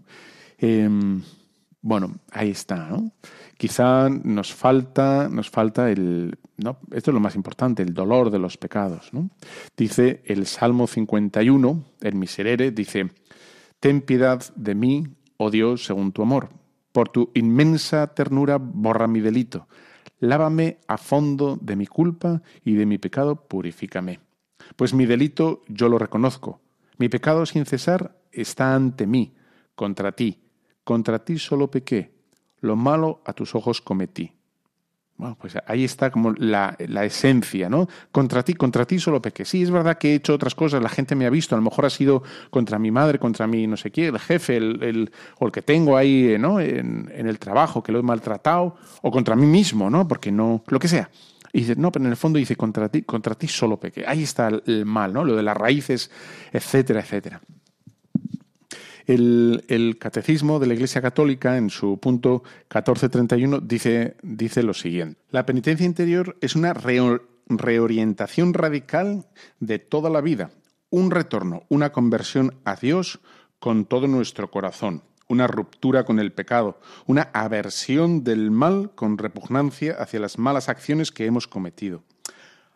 [1.83, 3.13] Bueno, ahí está, ¿no?
[3.57, 6.79] Quizá nos falta, nos falta el, ¿no?
[6.93, 9.31] Esto es lo más importante, el dolor de los pecados, ¿no?
[9.77, 13.11] Dice el Salmo 51, el miserere, dice,
[13.81, 16.51] Ten piedad de mí, oh Dios, según tu amor.
[16.93, 19.69] Por tu inmensa ternura borra mi delito.
[20.19, 24.21] Lávame a fondo de mi culpa y de mi pecado purifícame.
[24.77, 26.61] Pues mi delito yo lo reconozco.
[26.99, 29.35] Mi pecado sin cesar está ante mí,
[29.75, 30.43] contra ti.
[30.85, 32.13] Contra ti solo pequé.
[32.61, 34.33] Lo malo a tus ojos cometí.
[35.21, 37.89] Bueno, pues ahí está como la, esencia, ¿no?
[38.11, 39.45] Contra ti, contra ti solo pequé.
[39.45, 41.63] Sí, es verdad que he hecho otras cosas, la gente me ha visto, a lo
[41.63, 45.45] mejor ha sido contra mi madre, contra mi no sé qué, el jefe, el, o
[45.45, 46.59] el que tengo ahí, ¿no?
[46.59, 50.09] En, en, el trabajo, que lo he maltratado, o contra mí mismo, ¿no?
[50.09, 51.11] Porque no, lo que sea.
[51.53, 54.05] Y dice, no, pero en el fondo dice, contra ti, contra ti solo pequé.
[54.07, 55.23] Ahí está el mal, ¿no?
[55.23, 56.11] Lo de las raíces,
[56.51, 57.43] etcétera, etcétera.
[59.11, 64.15] El, Catecismo de la Iglesia Católica, en su punto 1431, dice,
[64.63, 65.21] lo siguiente.
[65.31, 66.73] La penitencia interior es una
[67.49, 69.27] reorientación radical
[69.59, 70.53] de toda la vida,
[70.91, 73.19] un retorno, una conversión a Dios
[73.59, 79.97] con todo nuestro corazón, una ruptura con el pecado, una aversión del mal con repugnancia
[79.99, 82.05] hacia las malas acciones que hemos cometido.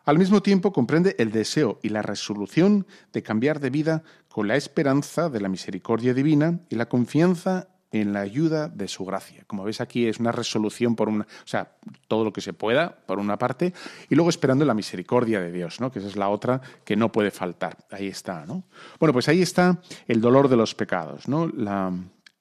[0.05, 4.03] Al mismo tiempo comprende el deseo y la resolución de cambiar de vida
[4.35, 9.05] con la esperanza de la misericordia divina y la confianza en la ayuda de su
[9.05, 9.45] gracia.
[9.47, 11.77] Como ves aquí es una resolución por una, o sea,
[12.09, 13.73] todo lo que se pueda por una parte
[14.11, 15.93] y luego esperando la misericordia de Dios, ¿no?
[15.93, 17.79] Que esa es la otra que no puede faltar.
[17.93, 18.65] Ahí está, ¿no?
[18.99, 21.53] Bueno, pues ahí está el dolor de los pecados, ¿no?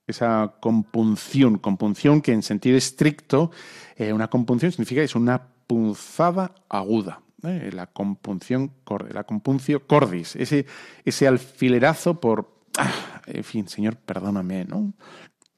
[0.07, 3.51] Esa compunción, compunción que en sentido estricto,
[3.97, 7.22] eh, una compunción significa que es una punzada aguda.
[7.43, 7.69] ¿Eh?
[7.73, 8.71] la compunción,
[9.11, 10.65] la compuncio cordis, ese,
[11.05, 14.93] ese alfilerazo por, ah, en fin, Señor, perdóname, ¿no?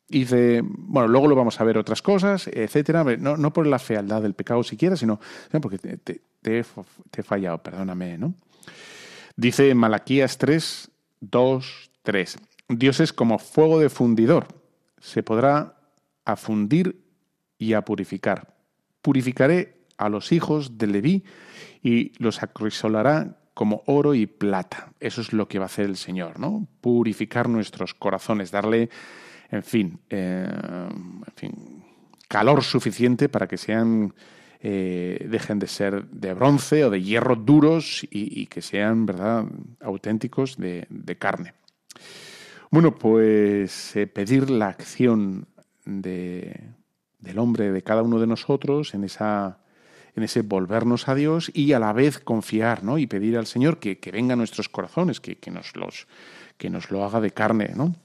[0.08, 3.80] Y dice, bueno, luego lo vamos a ver otras cosas, etcétera, no, no por la
[3.80, 5.20] fealdad del pecado siquiera, sino
[5.62, 8.36] porque te, he, fallado, perdóname, ¿no?
[9.36, 12.38] Dice Malaquías 3, 2, 3.
[12.70, 14.48] Dios es como fuego de fundidor,
[15.00, 15.76] se podrá
[16.24, 17.02] afundir
[17.58, 18.56] y a purificar.
[19.02, 21.24] Purificaré a los hijos de Leví
[21.86, 24.92] y los acrisolará como oro y plata.
[25.00, 26.68] Eso es lo que va a hacer el Señor, ¿no?
[26.82, 28.90] Purificar nuestros corazones, darle,
[29.52, 31.84] en fin, eh, en fin
[32.28, 34.16] calor suficiente para que sean,
[34.62, 39.46] eh, dejen de ser de bronce o de hierro duros y, que sean, ¿verdad?,
[39.80, 41.54] auténticos de, carne.
[42.72, 45.48] Bueno, pues eh, pedir la acción
[45.86, 46.62] de,
[47.20, 49.60] del hombre, de cada uno de nosotros, en esa
[50.16, 52.98] en ese volvernos a Dios y a la vez confiar ¿no?
[52.98, 56.08] y pedir al Señor que, venga a nuestros corazones, que, nos los,
[56.58, 57.74] que nos lo haga de carne.
[57.76, 57.96] ¿no?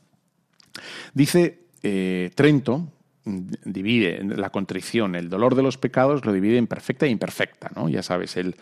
[1.14, 2.92] Dice eh, Trento,
[3.25, 7.88] divide la contrición, el dolor de los pecados lo divide en perfecta e imperfecta, ¿no?
[7.88, 8.57] Ya sabes, el,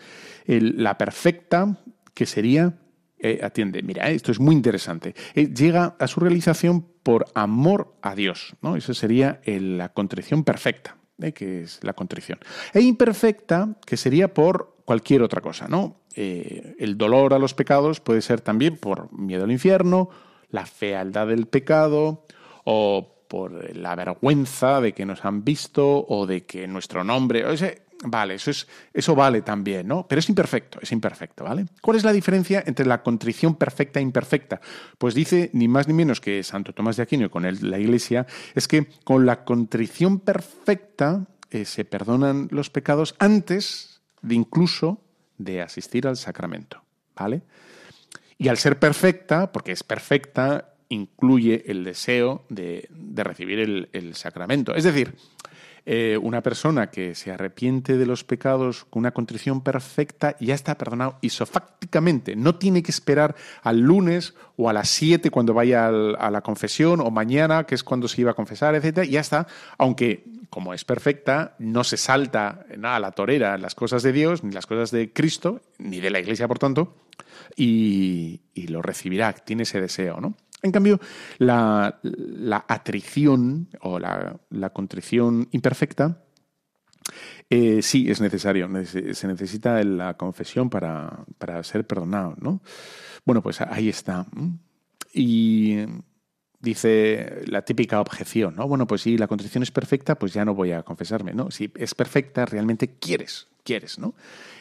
[0.45, 1.79] la perfecta
[2.13, 2.73] que sería,
[3.19, 8.15] eh, atiende, mira, esto es muy interesante, eh, llega a su realización por amor a
[8.15, 8.75] Dios, ¿no?
[8.75, 10.98] Esa sería la contrición perfecta
[11.33, 12.39] que es la contrición.
[12.73, 15.97] E imperfecta, que sería por cualquier otra cosa, ¿no?
[16.15, 20.09] Eh, el dolor a los pecados puede ser también por miedo al infierno,
[20.49, 22.25] la fealdad del pecado,
[22.63, 27.45] o por la vergüenza de que nos han visto, o de que nuestro nombre.
[28.03, 30.07] Vale, eso, es, eso vale también, ¿no?
[30.07, 31.65] Pero es imperfecto, es imperfecto, ¿vale?
[31.81, 34.61] ¿Cuál es la diferencia entre la contrición perfecta e imperfecta?
[34.97, 37.77] Pues dice ni más ni menos que Santo Tomás de Aquino y con él la
[37.77, 45.01] Iglesia, es que con la contrición perfecta eh, se perdonan los pecados antes de incluso
[45.37, 46.81] de asistir al sacramento,
[47.17, 47.41] ¿vale?
[48.37, 54.73] Y al ser perfecta, porque es perfecta, incluye el deseo de, recibir el, el sacramento.
[54.73, 55.15] Es decir,
[55.91, 60.77] eh, una persona que se arrepiente de los pecados con una contrición perfecta ya está
[60.77, 62.35] perdonado isofácticamente.
[62.35, 66.99] No tiene que esperar al lunes o a las 7 cuando vaya a la confesión
[66.99, 69.01] o mañana, que es cuando se iba a confesar, etc.
[69.09, 69.47] Ya está,
[69.79, 74.43] aunque como es perfecta, no se salta nada a la torera las cosas de Dios,
[74.43, 76.97] ni las cosas de Cristo, ni de la Iglesia, por tanto,
[77.55, 80.35] y, y lo recibirá, tiene ese deseo, ¿no?
[80.61, 80.99] En cambio,
[81.37, 81.99] la,
[82.67, 86.23] atrición o la, contrición imperfecta
[87.49, 88.69] Eh, sí, es necesario.
[88.85, 92.61] Se necesita la confesión para, para ser perdonado, ¿no?
[93.25, 94.27] Bueno, pues ahí está.
[95.13, 95.77] Y
[96.59, 98.67] dice la típica objeción, ¿no?
[98.67, 101.51] Bueno, pues si la contrición es perfecta, pues ya no voy a confesarme, ¿no?
[101.51, 104.13] Si es perfecta, realmente quieres, quieres, ¿no?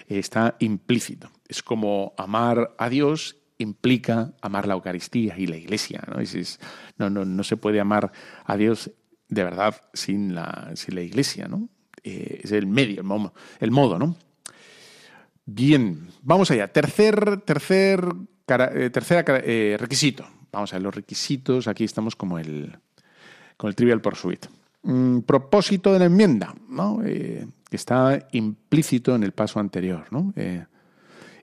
[0.07, 1.31] Está implícito.
[1.49, 7.11] Es como amar a Dios implica amar la Eucaristía y la Iglesia, ¿no?
[7.11, 8.13] No, no, se puede amar
[8.45, 8.91] a Dios
[9.29, 11.69] de verdad sin la, sin la Iglesia, ¿no?
[12.03, 13.03] Eh, es el medio,
[13.61, 14.17] el modo, ¿no?
[15.45, 16.69] Bien, vamos allá.
[16.69, 18.05] Tercer, tercer,
[18.49, 18.91] eh,
[19.45, 20.27] eh, requisito.
[20.53, 21.69] Vamos a ver los requisitos.
[21.69, 22.79] Aquí estamos como el,
[23.57, 24.47] con el Trivial Pursuit.
[24.83, 27.01] Mm, propósito de la enmienda, ¿no?
[27.03, 30.33] que está implícito en el paso anterior, ¿no?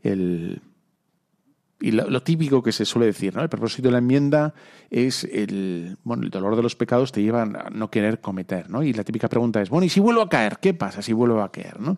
[0.01, 0.61] el,
[1.79, 3.41] y lo, típico que se suele decir, ¿no?
[3.41, 4.53] El propósito de la enmienda
[4.89, 8.81] es el, bueno, el dolor de los pecados te lleva a no querer cometer, ¿no?
[8.81, 10.59] Y la típica pregunta es, bueno, ¿y si vuelvo a caer?
[10.61, 11.97] ¿Qué pasa si vuelvo a caer, no?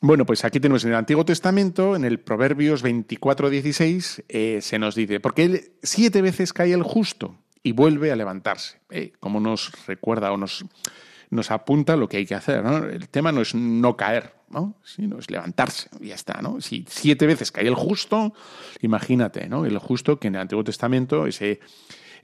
[0.00, 4.78] Bueno, pues aquí tenemos en el Antiguo Testamento, en el Proverbios 24, 16, eh, se
[4.78, 9.40] nos dice, porque él siete veces cae el justo y vuelve a levantarse, eh, como
[9.40, 10.64] nos recuerda o nos,
[11.30, 12.62] nos apunta lo que hay que hacer.
[12.62, 12.84] ¿no?
[12.84, 14.76] El tema no es no caer, ¿no?
[14.82, 16.40] sino es levantarse y ya está.
[16.42, 16.60] ¿no?
[16.60, 18.34] Si siete veces cae el justo,
[18.80, 19.64] imagínate, ¿no?
[19.64, 21.60] el justo que en el Antiguo Testamento, ese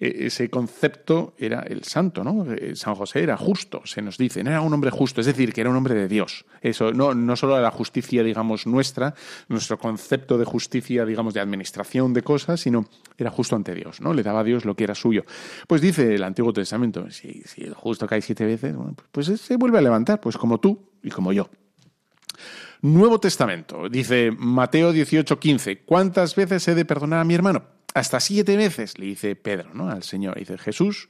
[0.01, 2.53] e, ese concepto era el santo, ¿no?
[2.53, 5.53] Eh, San José era justo, se nos dice, no era un hombre justo, es decir,
[5.53, 6.45] que era un hombre de Dios.
[6.61, 9.15] Eso no, no solo la justicia, digamos, nuestra,
[9.49, 14.13] nuestro concepto de justicia, digamos, de administración de cosas, sino era justo ante Dios, ¿no?
[14.13, 15.25] Le daba a Dios lo que era suyo.
[15.67, 18.75] Pues dice el Antiguo Testamento, si, el justo cae siete veces,
[19.13, 21.49] pues se vuelve a levantar, pues como tú y como yo.
[22.83, 27.65] Nuevo Testamento, dice Mateo 18:15, ¿cuántas veces he de perdonar a mi hermano?
[27.95, 29.89] Hasta siete veces, le dice Pedro ¿no?
[29.89, 30.39] al Señor.
[30.39, 31.09] Dice, Jesús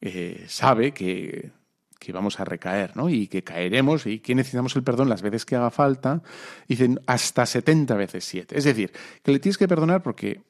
[0.00, 1.50] eh, sabe que,
[1.98, 3.08] que, vamos a recaer ¿no?
[3.08, 6.22] y que caeremos y que necesitamos el perdón las veces que haga falta.
[6.68, 8.58] Dicen, hasta 70 veces siete.
[8.58, 8.92] Es decir,
[9.22, 10.42] que le tienes que perdonar porque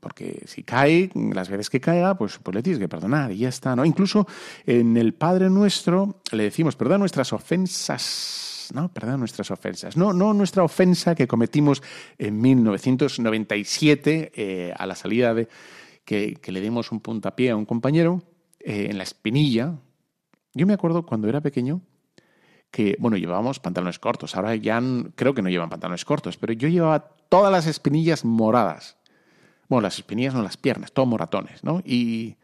[0.00, 3.48] porque si cae, las veces que caiga, pues, pues le tienes que perdonar y ya
[3.48, 3.84] está, ¿no?
[3.84, 4.26] Incluso
[4.66, 8.92] en el Padre Nuestro le decimos, perdona nuestras ofensas ¿no?
[8.92, 9.96] Perdón nuestras ofensas.
[9.96, 11.82] No, no nuestra ofensa que cometimos
[12.18, 15.48] en 1997 eh, a la salida de
[16.04, 18.22] que, le dimos un puntapié a un compañero
[18.58, 19.74] eh, en la espinilla.
[20.54, 21.82] Yo me acuerdo cuando era pequeño
[22.70, 24.36] que, bueno, llevábamos pantalones cortos.
[24.36, 24.80] Ahora ya
[25.14, 28.96] creo que no llevan pantalones cortos, pero yo llevaba todas las espinillas moradas.
[29.68, 31.80] Bueno, las espinillas no las piernas, todos moratones, ¿no?
[31.84, 32.36] Y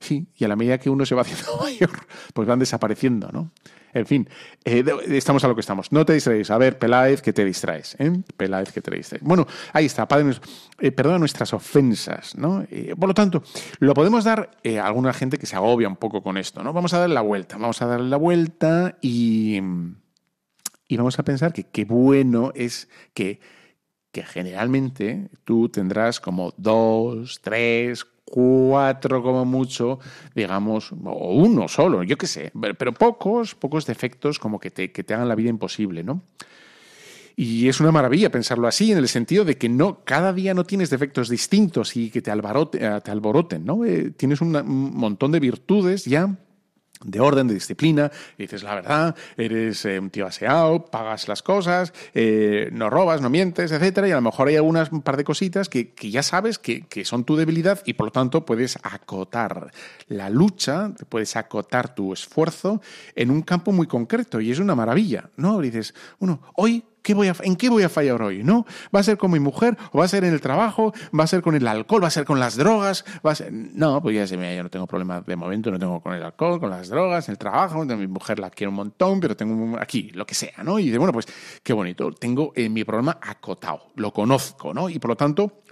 [0.00, 1.90] sí, y a la medida que uno se va haciendo mayor,
[2.34, 3.52] pues van desapareciendo, ¿no?
[3.96, 4.28] En fin,
[4.62, 5.90] eh, estamos a lo que estamos.
[5.90, 6.50] No te distraes.
[6.50, 7.96] A ver, Peláez, que te distraes.
[7.98, 8.12] ¿eh?
[8.36, 9.24] Peláez, que te distraes.
[9.24, 10.06] Bueno, ahí está.
[10.06, 10.34] Padre,
[10.80, 12.36] eh, perdona nuestras ofensas.
[12.36, 12.66] ¿no?
[12.70, 13.42] Eh, por lo tanto,
[13.78, 16.62] lo podemos dar a alguna gente que se agobia un poco con esto.
[16.62, 16.74] ¿no?
[16.74, 17.56] Vamos a darle la vuelta.
[17.56, 19.62] Vamos a darle la vuelta y,
[20.88, 23.40] y vamos a pensar que qué bueno es que,
[24.12, 29.98] que generalmente tú tendrás como dos, tres, cuatro como mucho,
[30.34, 35.04] digamos, o uno solo, yo qué sé, pero pocos, pocos defectos como que te, que
[35.04, 36.22] te hagan la vida imposible, ¿no?
[37.38, 40.64] Y es una maravilla pensarlo así, en el sentido de que no, cada día no
[40.64, 43.84] tienes defectos distintos y que te, te alboroten, ¿no?
[43.84, 44.52] Eh, tienes un
[44.94, 46.34] montón de virtudes ya
[47.04, 51.92] de orden, de disciplina, dices la verdad, eres eh, un tío aseado, pagas las cosas,
[52.14, 55.24] eh, no robas, no mientes, etcétera, y a lo mejor hay algunas un par de
[55.24, 59.70] cositas que, ya sabes que, son tu debilidad y por lo tanto puedes acotar
[60.08, 62.80] la lucha, puedes acotar tu esfuerzo
[63.14, 65.60] en un campo muy concreto y es una maravilla, ¿no?
[65.60, 66.84] dices, bueno, hoy
[67.42, 68.42] ¿En qué voy a fallar hoy?
[68.42, 68.66] ¿No?
[68.94, 69.76] ¿Va a ser con mi mujer?
[69.92, 70.92] ¿O va a ser en el trabajo?
[71.18, 72.02] ¿Va a ser con el alcohol?
[72.02, 73.04] ¿Va a ser con las drogas?
[73.24, 73.52] ¿Va a ser...
[73.52, 76.22] No, pues ya se me, yo no tengo problemas de momento, no tengo con el
[76.22, 80.10] alcohol, con las drogas, el trabajo, mi mujer la quiero un montón, pero tengo aquí,
[80.14, 80.78] lo que sea, ¿no?
[80.78, 81.26] Y dice, bueno, pues
[81.62, 84.88] qué bonito, tengo en mi problema acotado, lo conozco, ¿no?
[84.88, 85.62] Y por lo tanto,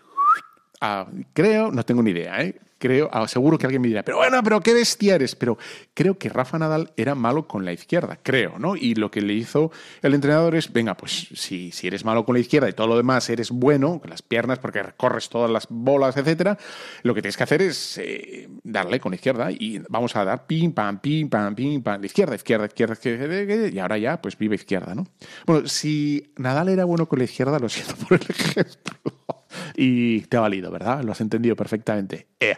[0.85, 2.55] ah, creo, no tengo ni idea, ¿eh?
[2.85, 5.35] creo, ah, seguro que alguien me dirá, pero bueno, pero qué bestia eres.
[5.35, 5.57] Pero
[5.95, 8.77] creo que Rafa Nadal era malo con la izquierda, creo, ¿no?
[8.77, 9.73] Y lo que le hizo
[10.03, 12.99] el entrenador es, venga, pues si, si eres malo con la izquierda y todo lo
[12.99, 16.59] demás eres bueno, con las piernas, porque recorres todas las bolas, etcétera,
[17.05, 20.47] lo que tienes que hacer es eh, darle con la izquierda y vamos a dar
[20.47, 24.57] pim, pam, pim, pam, pim, pam, izquierda, izquierda, izquierda, izquierda, y ahora ya, pues vive
[24.57, 25.07] izquierda, ¿no?
[25.47, 29.25] Bueno, si Nadal era bueno con la izquierda, lo siento por el ejemplo.
[29.77, 31.03] Y te ha valido, ¿verdad?
[31.03, 32.27] Lo has entendido perfectamente.
[32.41, 32.57] Eh.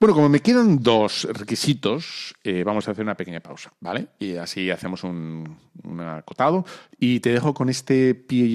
[0.00, 4.08] Bueno, como me quedan dos requisitos, eh, vamos a hacer una pequeña pausa, ¿vale?
[4.18, 5.56] Y así hacemos un,
[6.00, 6.64] acotado
[6.98, 8.46] y te dejo con este pie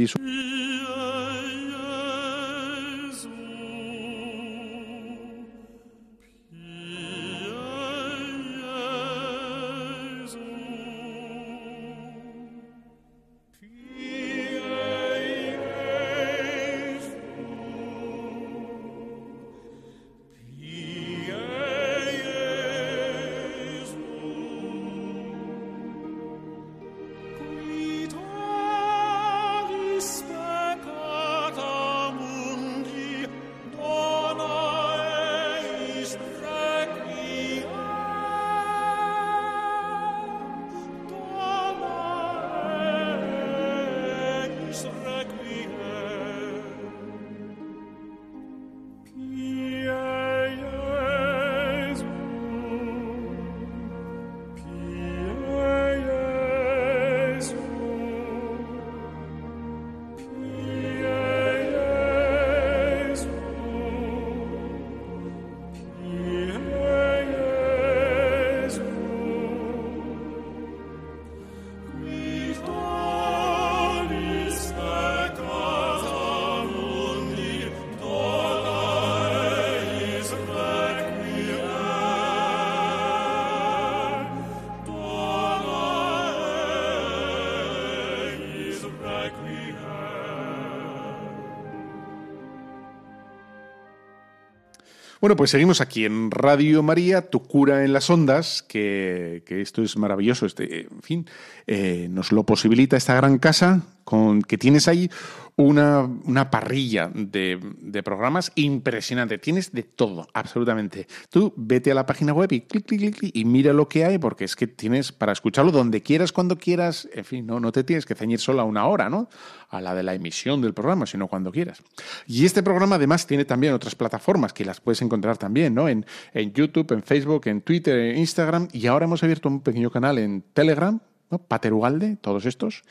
[95.22, 99.98] Bueno, pues seguimos aquí en Radio María, tu cura en las ondas, que, esto es
[99.98, 101.30] maravilloso, este, en fin,
[101.68, 105.12] eh, nos lo posibilita esta gran casa con que tienes ahí
[105.60, 109.38] una, una parrilla de, de, programas impresionante.
[109.38, 111.06] Tienes de todo, absolutamente.
[111.30, 114.18] Tú vete a la página web y clic, clic, clic, y mira lo que hay,
[114.20, 117.10] porque es que tienes para escucharlo donde quieras, cuando quieras.
[117.14, 119.28] En fin, no, no te tienes que ceñir solo a una hora, ¿no?
[119.70, 121.84] A la de la emisión del programa, sino cuando quieras.
[122.26, 125.90] Y este programa además tiene también otras plataformas que las puedes encontrar también, ¿no?
[125.90, 128.70] En, en YouTube, en Facebook, en Twitter, en Instagram.
[128.72, 131.38] Y ahora hemos abierto un pequeño canal en Telegram, ¿no?
[131.38, 132.84] Pater Ugalde, todos estos,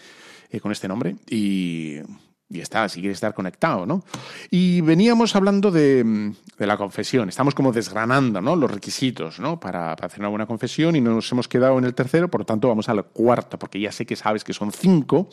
[0.50, 1.16] eh, con este nombre.
[1.30, 2.00] Y
[2.50, 4.02] y está, si quieres estar conectado, ¿no?
[4.50, 8.56] Y veníamos hablando de, la confesión, estamos como desgranando, ¿no?
[8.56, 9.60] Los requisitos, ¿no?
[9.60, 12.68] Para, hacer una buena confesión y nos hemos quedado en el tercero, por lo tanto
[12.68, 15.28] vamos al cuarto, porque ya sé que sabes que son cinco,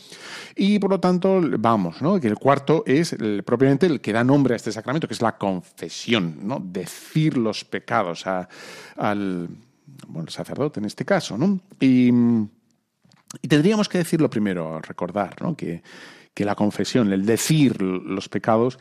[0.55, 2.19] y por lo tanto vamos, ¿no?
[2.19, 5.37] Que el cuarto es propiamente el que da nombre a este sacramento, que es la
[5.37, 6.59] confesión, ¿no?
[6.59, 9.49] Decir los pecados al
[10.07, 11.61] bueno, sacerdote en este caso, ¿no?
[11.79, 12.09] Y,
[13.41, 15.55] y tendríamos que decirlo primero, recordar, ¿no?
[15.55, 15.81] Que
[16.35, 18.77] que la confesión, el decir los pecados,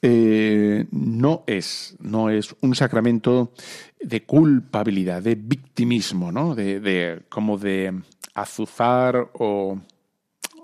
[0.00, 3.52] eh, no, es, no es un sacramento
[4.00, 6.54] de culpabilidad, de victimismo, ¿no?
[6.54, 7.92] de, como de
[8.34, 9.78] azuzar o,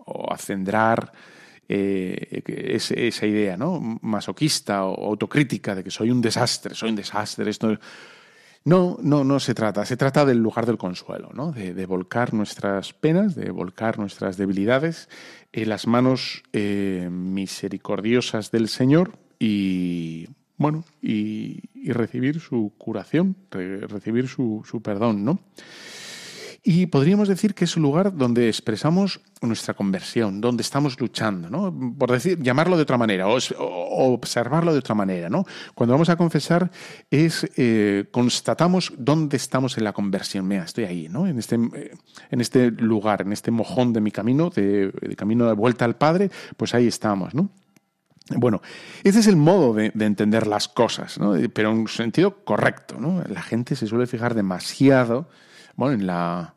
[0.06, 1.12] o acendrar
[1.68, 3.98] eh, esa idea ¿no?
[4.02, 7.76] masoquista o autocrítica de que soy un desastre, soy un desastre, esto
[8.64, 9.84] no, no, no se trata.
[9.86, 11.52] Se trata del lugar del consuelo, ¿no?
[11.52, 15.08] de, volcar nuestras penas, de volcar nuestras debilidades
[15.52, 24.62] en las manos eh, misericordiosas del Señor y, bueno, y, recibir su curación, recibir su,
[24.64, 25.40] su perdón, ¿no?
[26.62, 31.74] Y podríamos decir que es un lugar donde expresamos nuestra conversión, donde estamos luchando, ¿no?
[31.98, 33.38] Por decir, llamarlo de otra manera o,
[34.12, 35.46] observarlo de otra manera, ¿no?
[35.74, 36.70] Cuando vamos a confesar
[37.10, 40.46] es eh, constatamos dónde estamos en la conversión.
[40.46, 41.26] Mira, estoy ahí, ¿no?
[41.26, 45.86] En este, en este lugar, en este mojón de mi camino, de, camino de vuelta
[45.86, 47.48] al Padre, pues ahí estamos, ¿no?
[48.36, 48.60] Bueno,
[49.02, 51.34] ese es el modo de, de, entender las cosas, ¿no?
[51.52, 52.96] pero en un sentido correcto.
[53.00, 53.24] ¿no?
[53.28, 55.26] La gente se suele fijar demasiado
[55.76, 56.54] bueno, en la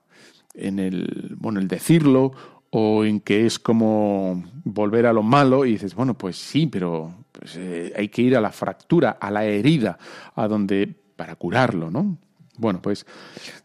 [0.56, 2.32] en el bueno, el decirlo
[2.70, 7.14] o en que es como volver a lo malo y dices, bueno, pues sí, pero
[7.32, 10.00] pues, eh, hay que ir a la fractura, a la herida,
[10.36, 12.18] a donde para curarlo, ¿no?
[12.58, 13.06] Bueno, pues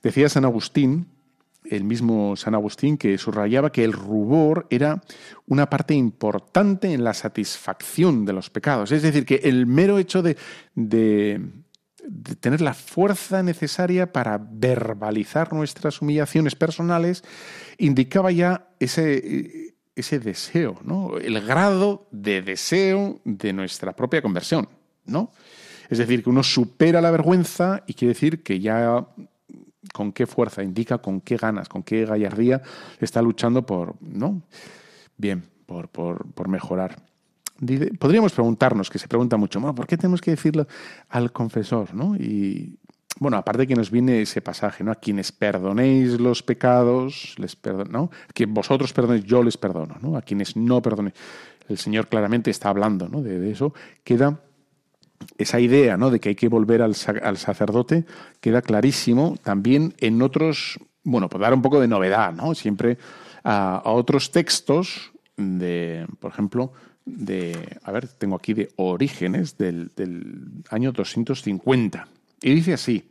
[0.03, 1.07] decía San Agustín,
[1.65, 5.03] el mismo San Agustín, que subrayaba que el rubor era
[5.47, 8.93] una parte importante en la satisfacción de los pecados.
[8.93, 10.37] Es decir, que el mero hecho de,
[10.75, 11.41] de
[12.41, 17.23] tener la fuerza necesaria para verbalizar nuestras humillaciones personales,
[17.79, 21.19] indicaba ya ese, ese deseo, ¿no?
[21.19, 24.69] el grado de deseo de nuestra propia conversión.
[25.05, 25.33] ¿no?
[25.89, 29.07] Es decir, que uno supera la vergüenza y quiere decir que ya
[29.93, 32.63] con qué fuerza, indica con qué ganas, con qué gallardía
[33.01, 34.43] está luchando por, ¿no?
[35.17, 37.08] Bien, por, por, por mejorar
[37.99, 40.67] podríamos preguntarnos, que se pregunta mucho, ¿por qué tenemos que decirlo
[41.09, 41.95] al confesor?
[41.95, 42.17] ¿no?
[42.17, 42.79] Y
[43.21, 44.93] bueno, aparte que nos viene ese pasaje, ¿no?
[44.93, 48.11] A quienes perdonéis los pecados, les perdono, ¿no?
[48.33, 50.17] Que vosotros perdonéis, yo les perdono, ¿no?
[50.17, 51.15] A quienes no perdonéis.
[51.69, 53.21] El Señor claramente está hablando, ¿no?
[53.21, 53.75] De, eso.
[54.05, 54.41] Queda
[55.37, 56.11] esa idea, ¿no?
[56.11, 58.05] De que hay que volver al, sacerdote,
[58.41, 62.55] queda clarísimo también en otros, bueno, por dar un poco de novedad, ¿no?
[62.55, 62.99] Siempre
[63.43, 66.73] a, a otros textos de, por ejemplo,
[67.17, 69.91] de, a ver, tengo aquí de Orígenes del,
[70.71, 72.09] año 250.
[72.43, 73.05] Y dice así,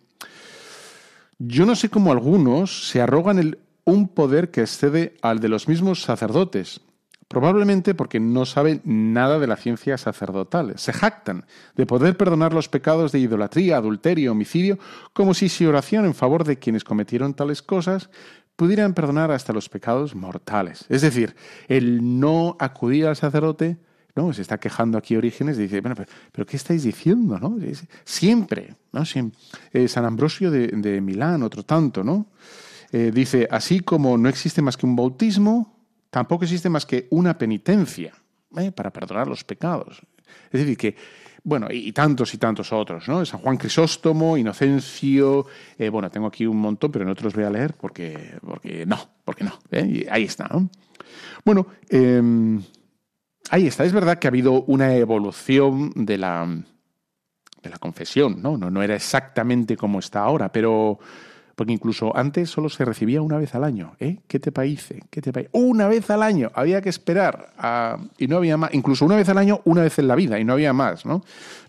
[1.39, 5.67] yo no sé cómo algunos se arrogan el, un poder que excede al de los
[5.67, 6.81] mismos sacerdotes,
[7.27, 10.73] probablemente porque no saben nada de la ciencia sacerdotal.
[10.77, 11.45] Se jactan
[11.75, 14.79] de poder perdonar los pecados de idolatría, adulterio, homicidio,
[15.13, 18.09] como si su oración en favor de quienes cometieron tales cosas
[18.57, 20.85] pudieran perdonar hasta los pecados mortales.
[20.89, 21.35] Es decir,
[21.69, 23.77] el no acudir al sacerdote
[24.17, 24.33] ¿no?
[24.33, 25.95] Se está quejando aquí Orígenes dice, bueno,
[26.31, 27.37] pero, ¿qué estáis diciendo?
[27.39, 27.55] ¿no?
[28.03, 29.03] Siempre, ¿no?
[29.71, 32.25] Eh, San Ambrosio de, Milán, otro tanto, ¿no?
[32.91, 35.77] Eh, dice, así como no existe más que un bautismo,
[36.09, 38.13] tampoco existe más que una penitencia
[38.57, 38.71] ¿eh?
[38.71, 40.01] para perdonar los pecados.
[40.51, 40.95] Es decir, que,
[41.47, 43.25] bueno, y, tantos y tantos otros, ¿no?
[43.25, 45.45] San Juan Crisóstomo, Inocencio,
[45.91, 48.97] bueno, tengo aquí un montón, pero no te los voy a leer porque, porque no,
[49.23, 49.57] porque no.
[50.11, 50.69] ahí está, ¿no?
[51.45, 52.61] Bueno, em,
[53.49, 58.57] Ahí está, es verdad que ha habido una evolución de la, de la confesión, ¿no?
[58.57, 58.69] ¿no?
[58.69, 60.99] No era exactamente como está ahora, pero
[61.57, 63.95] Porque incluso antes solo se recibía una vez al año.
[63.99, 64.19] ¿eh?
[64.27, 65.01] ¿Qué te parece?
[65.09, 65.49] ¿Qué te parece?
[65.53, 66.51] Una vez al año.
[66.53, 67.51] Había que esperar.
[68.19, 68.75] y no había más.
[68.75, 70.39] Incluso una vez al año, una vez en la vida.
[70.39, 71.23] Y no había más, ¿no?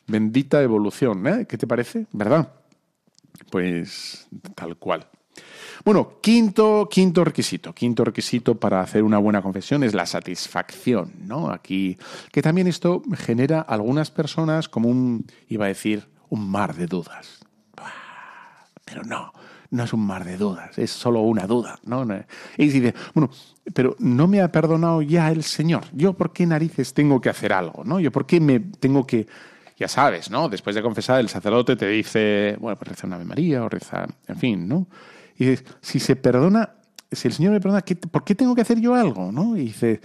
[0.07, 1.27] Bendita evolución.
[1.27, 1.47] ¿eh?
[1.49, 2.05] ¿Qué te parece?
[2.13, 2.53] ¿Verdad?
[3.51, 5.07] Pues tal cual.
[5.87, 7.73] Bueno, quinto, quinto requisito.
[7.73, 11.51] Quinto requisito para hacer una buena confesión es la satisfacción, ¿no?
[11.51, 11.97] Aquí,
[12.31, 16.89] que también esto genera a algunas personas como un, iba a decir, un mar de
[16.89, 17.39] dudas.
[18.85, 19.33] Pero no,
[19.71, 22.07] no es un mar de dudas, es solo una duda, ¿no?
[22.57, 23.31] Y dice, bueno,
[23.75, 25.85] pero no me ha perdonado ya el Señor.
[25.93, 28.01] ¿Yo por qué narices tengo que hacer algo, no?
[28.01, 29.27] ¿Yo por qué me tengo que
[29.79, 30.49] ya sabes, ¿no?
[30.49, 34.09] Después de confesar, el sacerdote te dice, bueno, pues reza una Ave María o reza,
[34.27, 34.89] en fin, ¿no?
[35.37, 36.75] Y dices, si se perdona,
[37.13, 39.31] si el Señor me perdona, ¿por qué tengo que hacer yo algo?
[39.31, 39.57] ¿no?
[39.57, 40.01] Y dice,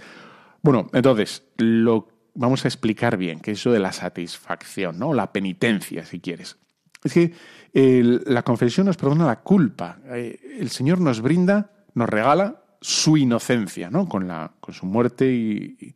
[0.62, 5.12] bueno, entonces, lo vamos a explicar bien, que es eso de la satisfacción, ¿no?
[5.12, 6.56] La penitencia, si quieres.
[7.02, 7.32] Es que
[7.74, 9.98] la confesión nos perdona la culpa.
[10.06, 14.08] Eh, el Señor nos brinda, nos regala su inocencia, ¿no?
[14.08, 15.94] Con, la, con su muerte y,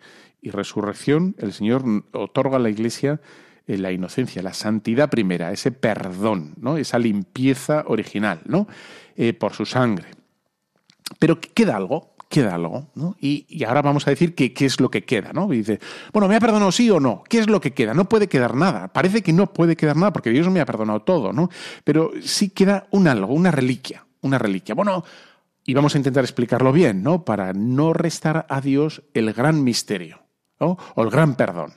[0.51, 3.20] resurrección, el Señor otorga a la Iglesia
[3.66, 6.79] eh, la inocencia, la santidad primera, ese perdón, ¿no?
[6.79, 8.66] esa limpieza original, ¿no?
[9.14, 10.07] Eh, por su sangre.
[11.18, 13.16] Pero queda algo, queda algo, ¿no?
[13.20, 15.53] Y, ahora vamos a decir qué es lo que queda, ¿no?
[15.53, 15.81] Y dice,
[16.12, 17.22] bueno, ¿me ha perdonado sí o no?
[17.29, 17.95] ¿Qué es lo que queda?
[17.95, 18.89] No puede quedar nada.
[18.89, 21.49] Parece que no puede quedar nada porque Dios me ha perdonado todo, ¿no?
[21.85, 24.74] Pero sí queda un algo, una reliquia, una reliquia.
[24.74, 25.05] Bueno,
[25.64, 27.24] y vamos a intentar explicarlo bien, ¿no?
[27.24, 30.20] Para no restar a Dios el gran misterio,
[30.61, 30.79] ¿no?
[30.95, 31.72] O el gran perdón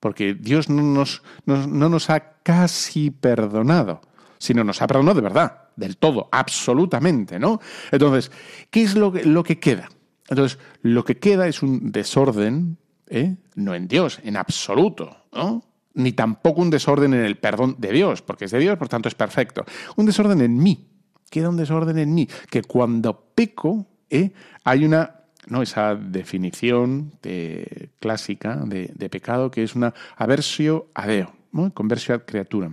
[0.00, 4.00] porque Dios no nos, no, nos ha casi perdonado,
[4.38, 7.60] sino nos ha perdonado de verdad, del todo, absolutamente, ¿no?
[7.90, 8.30] Entonces,
[8.70, 9.88] ¿qué es lo que, queda?
[10.28, 12.78] Entonces, lo que queda es un desorden,
[13.08, 13.36] ¿eh?
[13.56, 15.64] no en Dios, en absoluto, ¿no?
[15.94, 19.08] Ni tampoco un desorden en el perdón de Dios, porque es de Dios, por tanto
[19.08, 19.64] es perfecto.
[19.96, 20.86] Un desorden en mí.
[21.28, 24.32] Queda un desorden en mí, que cuando peco, ¿eh?
[24.64, 25.62] hay una ¿no?
[25.62, 27.12] esa definición
[27.98, 31.72] clásica de, pecado que es una aversio a Deo, ¿no?
[31.72, 32.70] conversio ad creatura.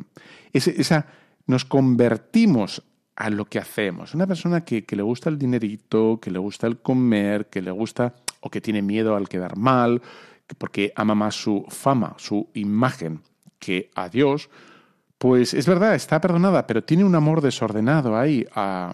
[0.53, 1.08] esa,
[1.47, 2.84] nos convertimos
[3.18, 4.13] a lo que hacemos.
[4.13, 8.13] Una persona que, le gusta el dinerito, que le gusta el comer, que le gusta
[8.41, 10.03] o que tiene miedo al quedar mal,
[10.59, 13.22] porque ama más su fama, su imagen,
[13.57, 14.51] que a Dios,
[15.18, 18.93] pues es verdad, está perdonada, pero tiene un amor desordenado ahí a,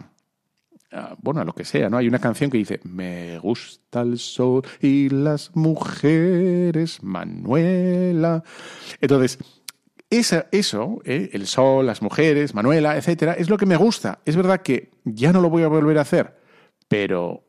[1.22, 1.98] bueno, a lo que sea, ¿no?
[1.98, 8.42] Hay una canción que dice, me gusta el sol y las mujeres, Manuela.
[9.02, 9.38] Entonces,
[10.20, 11.30] eso, ¿eh?
[11.34, 14.20] el sol, las mujeres, Manuela, etcétera, es lo que me gusta.
[14.26, 16.38] Es verdad que ya no lo voy a volver a hacer,
[16.88, 17.44] pero,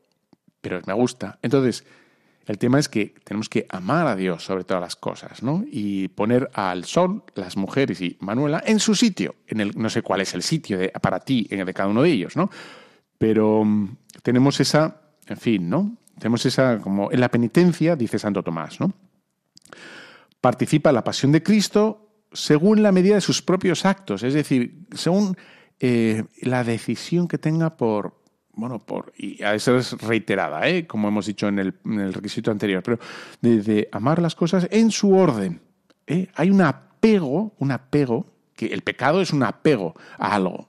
[0.61, 1.39] pero me gusta.
[1.41, 1.85] Entonces,
[2.45, 5.63] el tema es que tenemos que amar a Dios sobre todas las cosas, ¿no?
[5.69, 9.35] Y poner al sol, las mujeres y Manuela en su sitio.
[9.47, 12.11] En el, no sé cuál es el sitio de, para ti de cada uno de
[12.11, 12.49] ellos, ¿no?
[13.17, 15.97] Pero mm, tenemos esa, en fin, ¿no?
[16.19, 18.93] Tenemos esa, como en la penitencia, dice Santo Tomás, ¿no?
[20.39, 22.04] Participa en la pasión de Cristo
[22.35, 25.37] según la medida de sus propios actos, es decir, según
[25.79, 28.21] eh, la decisión que tenga por,
[28.53, 30.87] bueno, por, y a eso es reiterada, ¿eh?
[30.87, 32.99] como hemos dicho en el, requisito anterior, pero
[33.41, 35.61] de, amar las cosas en su orden.
[36.07, 36.27] ¿eh?
[36.35, 38.25] Hay un apego, un apego,
[38.55, 40.67] que el pecado es un apego a algo,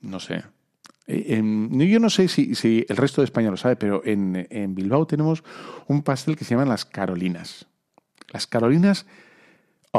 [0.00, 0.20] ¿no?
[0.20, 0.42] Sé.
[1.06, 1.40] Eh,
[1.70, 5.44] yo no sé si, el resto de España lo sabe, pero en, Bilbao tenemos
[5.86, 7.66] un pastel que se llama las Carolinas.
[8.32, 9.06] Las Carolinas,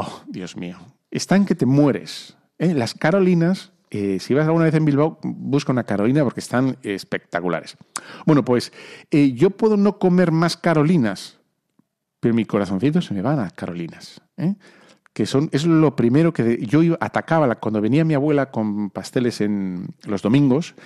[0.00, 0.78] oh, Dios mío,
[1.10, 2.36] están que te mueres.
[2.58, 2.74] ¿eh?
[2.74, 7.76] Las Carolinas, eh, si vas alguna vez en Bilbao, busca una Carolina porque están espectaculares.
[8.26, 8.72] Bueno, pues
[9.10, 11.38] yo puedo no comer más Carolinas,
[12.20, 14.20] pero mi corazoncito se me van a Carolinas
[15.18, 19.88] que son, es lo primero que yo atacaba cuando venía mi abuela con pasteles en
[20.06, 20.76] los domingos,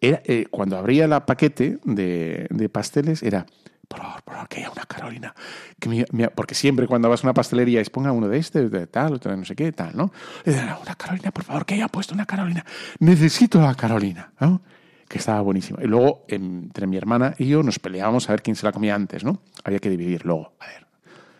[0.00, 3.46] era, eh, cuando abría la paquete de, pasteles era,
[3.88, 5.34] por favor, por favor, que haya una Carolina.
[5.78, 9.14] Que porque siempre cuando vas a una pastelería es ponga uno de este, de tal,
[9.14, 10.12] otro de no sé qué, tal, ¿no?
[10.44, 12.64] Una Carolina, por favor, que haya puesto una Carolina.
[12.98, 14.62] Necesito la Carolina, ¿no?
[15.08, 15.78] Que estaba buenísima.
[15.82, 18.94] Y luego, entre mi hermana y yo, nos peleábamos a ver quién se la comía
[18.94, 19.40] antes, ¿no?
[19.64, 20.86] Había que dividir luego, a ver.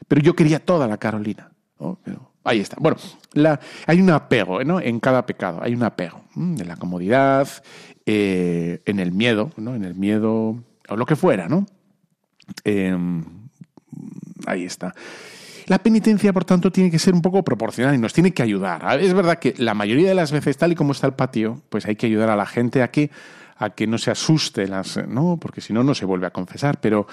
[0.09, 1.51] Pero yo quería toda la Carolina.
[2.44, 2.76] Ahí está.
[2.78, 2.97] Bueno,
[3.86, 4.80] hay un apego ¿no?
[4.80, 7.49] en cada pecado, hay un apego en la comodidad,
[8.07, 9.74] eh, en el miedo, ¿no?
[9.74, 11.66] en el miedo o lo que fuera, ¿no?
[12.64, 13.24] Em,
[14.47, 14.94] ahí está.
[15.66, 19.01] La penitencia, por tanto, tiene que ser un poco proporcional y nos tiene que ayudar.
[19.01, 21.86] Es verdad que la mayoría de las veces, tal y como está el patio, pues
[21.86, 23.11] hay que ayudar a la gente a que
[23.59, 25.38] a que no se asuste, las, ¿no?
[25.40, 26.80] porque si no, no se vuelve a confesar.
[26.80, 27.07] Pero,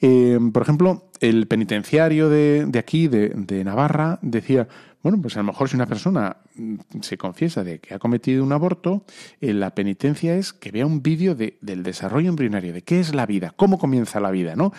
[0.00, 4.68] eh, por ejemplo, el penitenciario de, aquí, de, Navarra, decía,
[5.06, 8.42] bueno, pues a lo mejor si una persona mm, se confiesa de que ha cometido
[8.42, 9.04] un aborto,
[9.40, 13.14] eh, la penitencia es que vea un vídeo de, del desarrollo embrionario, de qué es
[13.14, 14.72] la vida, cómo comienza la vida, ¿no?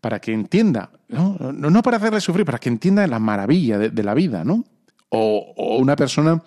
[0.00, 4.14] Para que entienda, no, no, para hacerle sufrir, para que entienda la maravilla de, la
[4.14, 4.64] vida, ¿no?
[5.10, 6.42] O, una persona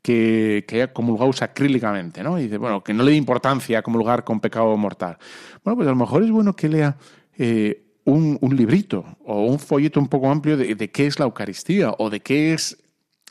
[0.00, 2.38] que, haya comulgado sacrílicamente, ¿no?
[2.38, 5.18] Y dice, bueno, que no le dé importancia comulgar con pecado mortal.
[5.64, 6.96] Bueno, pues a lo mejor es bueno que lea
[7.36, 11.26] eh, un, un, librito o un folleto un poco amplio de, de, qué es la
[11.26, 12.78] Eucaristía o de qué es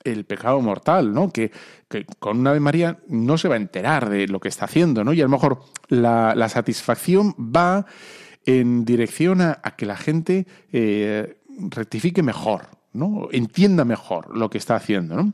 [0.04, 1.32] el pecado mortal, ¿no?
[1.32, 1.52] Que,
[1.90, 5.04] que, con una Ave María no se va a enterar de lo que está haciendo,
[5.04, 5.14] ¿no?
[5.14, 7.86] Y a lo mejor la, la satisfacción va
[8.46, 11.38] en dirección a, a que la gente eh,
[11.72, 13.30] rectifique mejor, ¿no?
[13.32, 15.34] Entienda mejor lo que está haciendo, ¿no?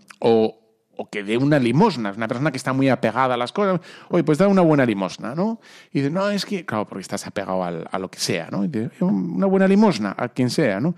[1.02, 4.24] O que dé una limosna, una persona que está muy apegada a las cosas, oye,
[4.24, 5.60] pues da una buena limosna, ¿no?
[5.92, 8.64] Y dice, no, es que, claro, porque estás apegado al, a lo que sea, ¿no?
[8.64, 10.94] Y dice, una buena limosna a quien sea, ¿no?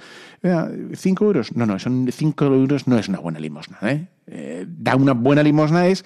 [0.93, 1.55] ¿Cinco euros?
[1.55, 4.07] No, no, son cinco euros no es una buena limosna, ¿eh?
[4.27, 6.03] eh da una buena limosna es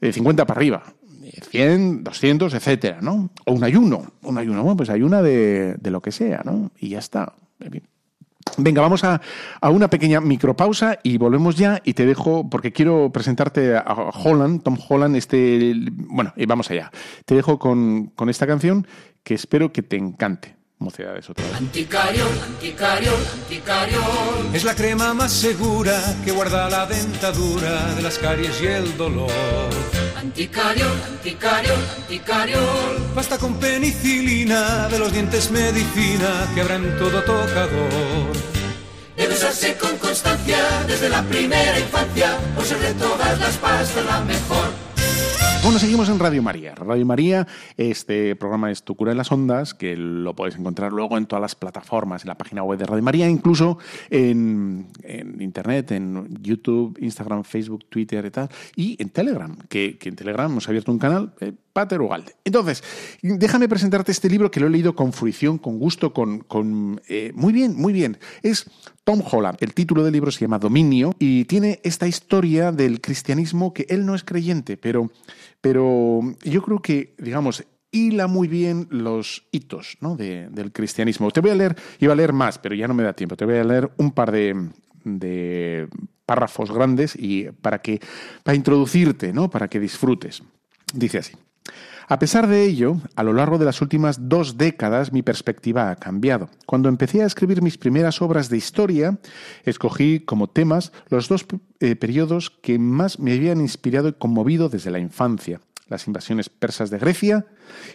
[0.00, 0.82] de 50 para arriba.
[1.50, 3.30] 100, 200, etcétera, ¿no?
[3.44, 6.70] O un ayuno, un ayuno, bueno, pues ayuna de, de lo que sea, ¿no?
[6.78, 7.34] Y ya está.
[8.58, 9.20] Venga, vamos a,
[9.60, 14.62] a, una pequeña micropausa y volvemos ya y te dejo, porque quiero presentarte a Holland,
[14.62, 16.90] Tom Holland, este, bueno, y vamos allá.
[17.26, 18.86] Te dejo con, con esta canción
[19.22, 20.56] que espero que te encante.
[20.78, 21.54] Mocedades otra vez.
[21.54, 24.54] Anticariol, anticariol, anticariol.
[24.54, 29.30] Es la crema más segura que guarda la dentadura de las caries y el dolor.
[30.16, 33.14] Anticariol, anticariol, anticariol.
[33.14, 38.32] Basta con penicilina, de los dientes medicina, que habrá en todo tocador.
[39.14, 44.20] Debe usarse con constancia desde la primera infancia, por ser de todas las pastas la
[44.20, 44.85] mejor.
[45.66, 46.76] Bueno, seguimos en Radio María.
[46.76, 47.44] Radio María,
[47.76, 51.42] este programa es Tu cura en las ondas, que lo puedes encontrar luego en todas
[51.42, 53.76] las plataformas, en la página web de Radio María, incluso
[54.08, 54.86] en,
[55.40, 60.68] Internet, en YouTube, Instagram, Facebook, Twitter y tal, y en Telegram, que, en Telegram hemos
[60.68, 62.36] abierto un canal, eh, Pater Ugalde.
[62.44, 62.84] Entonces,
[63.20, 66.44] déjame presentarte este libro que lo he leído con fruición, con gusto, con...
[66.44, 68.18] con eh, muy bien, muy bien.
[68.44, 68.70] Es
[69.06, 69.56] Tom Holland.
[69.60, 74.04] El título del libro se llama Dominio y tiene esta historia del cristianismo que él
[74.04, 75.12] no es creyente, pero
[75.60, 80.16] pero yo creo que, digamos, hila muy bien los hitos ¿no?
[80.16, 81.30] de, del cristianismo.
[81.30, 83.36] Te voy a leer, iba a leer más, pero ya no me da tiempo.
[83.36, 84.70] Te voy a leer un par de,
[85.04, 85.86] de
[86.26, 88.00] párrafos grandes y para que
[88.42, 89.48] para introducirte, ¿no?
[89.48, 90.42] Para que disfrutes.
[90.92, 91.34] Dice así:
[92.08, 95.96] a pesar de ello, a lo largo de las últimas dos décadas mi perspectiva ha
[95.96, 96.48] cambiado.
[96.64, 99.18] Cuando empecé a escribir mis primeras obras de historia,
[99.64, 101.46] escogí como temas los dos
[101.80, 106.90] eh, periodos que más me habían inspirado y conmovido desde la infancia, las invasiones persas
[106.90, 107.46] de Grecia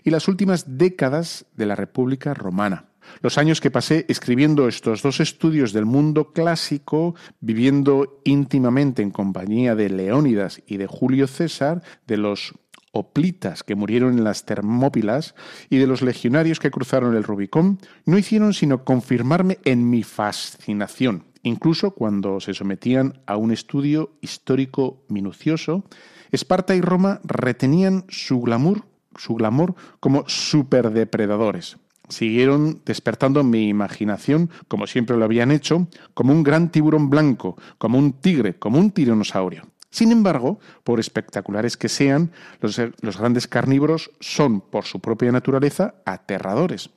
[0.03, 2.85] y las últimas décadas de la República Romana.
[3.21, 9.75] Los años que pasé escribiendo estos dos estudios del mundo clásico, viviendo íntimamente en compañía
[9.75, 12.53] de Leónidas y de Julio César, de los
[12.91, 15.35] oplitas que murieron en las Termópilas
[15.69, 21.25] y de los legionarios que cruzaron el Rubicón, no hicieron sino confirmarme en mi fascinación,
[21.43, 25.85] incluso cuando se sometían a un estudio histórico minucioso,
[26.31, 28.85] Esparta y Roma retenían su glamour,
[29.17, 31.77] su glamour como superdepredadores.
[32.07, 37.97] Siguieron despertando mi imaginación, como siempre lo habían hecho, como un gran tiburón blanco, como
[37.97, 39.70] un tigre, como un tiranosaurio.
[39.91, 42.31] Sin embargo, por espectaculares que sean,
[42.61, 42.77] los,
[43.17, 46.89] grandes carnívoros son, por su propia naturaleza, aterradores.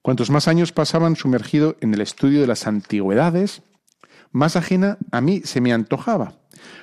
[0.00, 3.62] Cuantos más años pasaban sumergido en el estudio de las antigüedades,
[4.32, 6.40] más ajena a mí se me antojaba.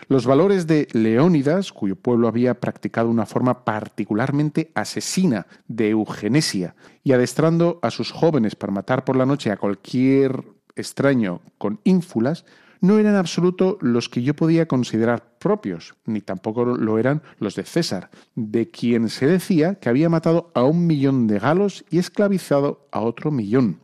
[0.08, 7.14] Los valores de Leónidas, cuyo pueblo había practicado una forma particularmente asesina de eugenesia y
[7.14, 10.44] adestrando a sus jóvenes para matar por la noche a cualquier
[10.76, 12.46] extraño con ínfulas,
[12.82, 17.64] no eran absoluto los que yo podía considerar propios, ni tampoco lo eran los de
[17.64, 22.88] César, de quien se decía que había matado a un millón de galos y esclavizado
[22.92, 23.80] a otro millón.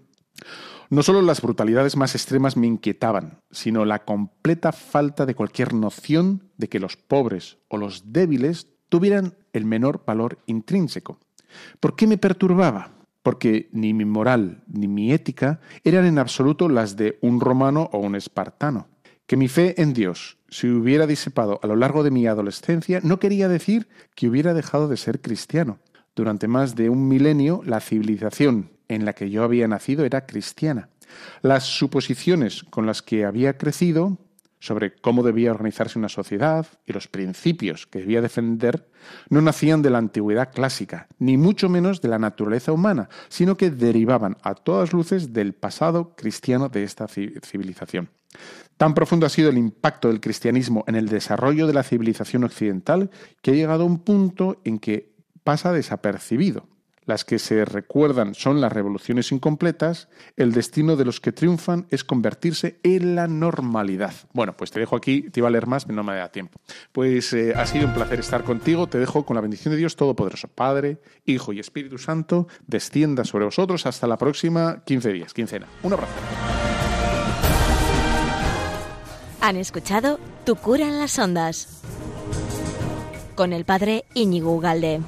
[0.89, 6.51] No solo las brutalidades más extremas me inquietaban, sino la completa falta de cualquier noción
[6.57, 11.17] de que los pobres o los débiles tuvieran el menor valor intrínseco.
[11.79, 12.91] ¿Por qué me perturbaba?
[13.23, 17.99] Porque ni mi moral ni mi ética eran en absoluto las de un romano o
[17.99, 18.87] un espartano.
[19.25, 23.19] Que mi fe en Dios se hubiera disipado a lo largo de mi adolescencia no
[23.19, 25.79] quería decir que hubiera dejado de ser cristiano.
[26.15, 30.89] Durante más de un milenio la civilización en la que yo había nacido era cristiana.
[31.41, 34.19] Las suposiciones con las que había crecido
[34.63, 38.87] sobre cómo debía organizarse una sociedad y los principios que debía defender
[39.27, 43.71] no nacían de la antigüedad clásica, ni mucho menos de la naturaleza humana, sino que
[43.71, 48.09] derivaban a todas luces del pasado cristiano de esta civilización.
[48.77, 53.11] Tan profundo ha sido el impacto del cristianismo en el desarrollo de la civilización occidental
[53.41, 56.69] que ha llegado a un punto en que pasa desapercibido.
[57.05, 62.03] Las que se recuerdan son las revoluciones incompletas, el destino de los que triunfan es
[62.03, 64.13] convertirse en la normalidad.
[64.33, 66.59] Bueno, pues te dejo aquí, te iba a leer más, pero no me da tiempo.
[66.91, 69.95] Pues eh, ha sido un placer estar contigo, te dejo con la bendición de Dios
[69.95, 75.67] Todopoderoso, Padre, Hijo y Espíritu Santo, descienda sobre vosotros hasta la próxima 15 días, quincena.
[75.83, 76.13] Un abrazo.
[79.41, 81.81] Han escuchado Tu cura en las ondas
[83.35, 85.01] con el padre Íñigo Ugalde.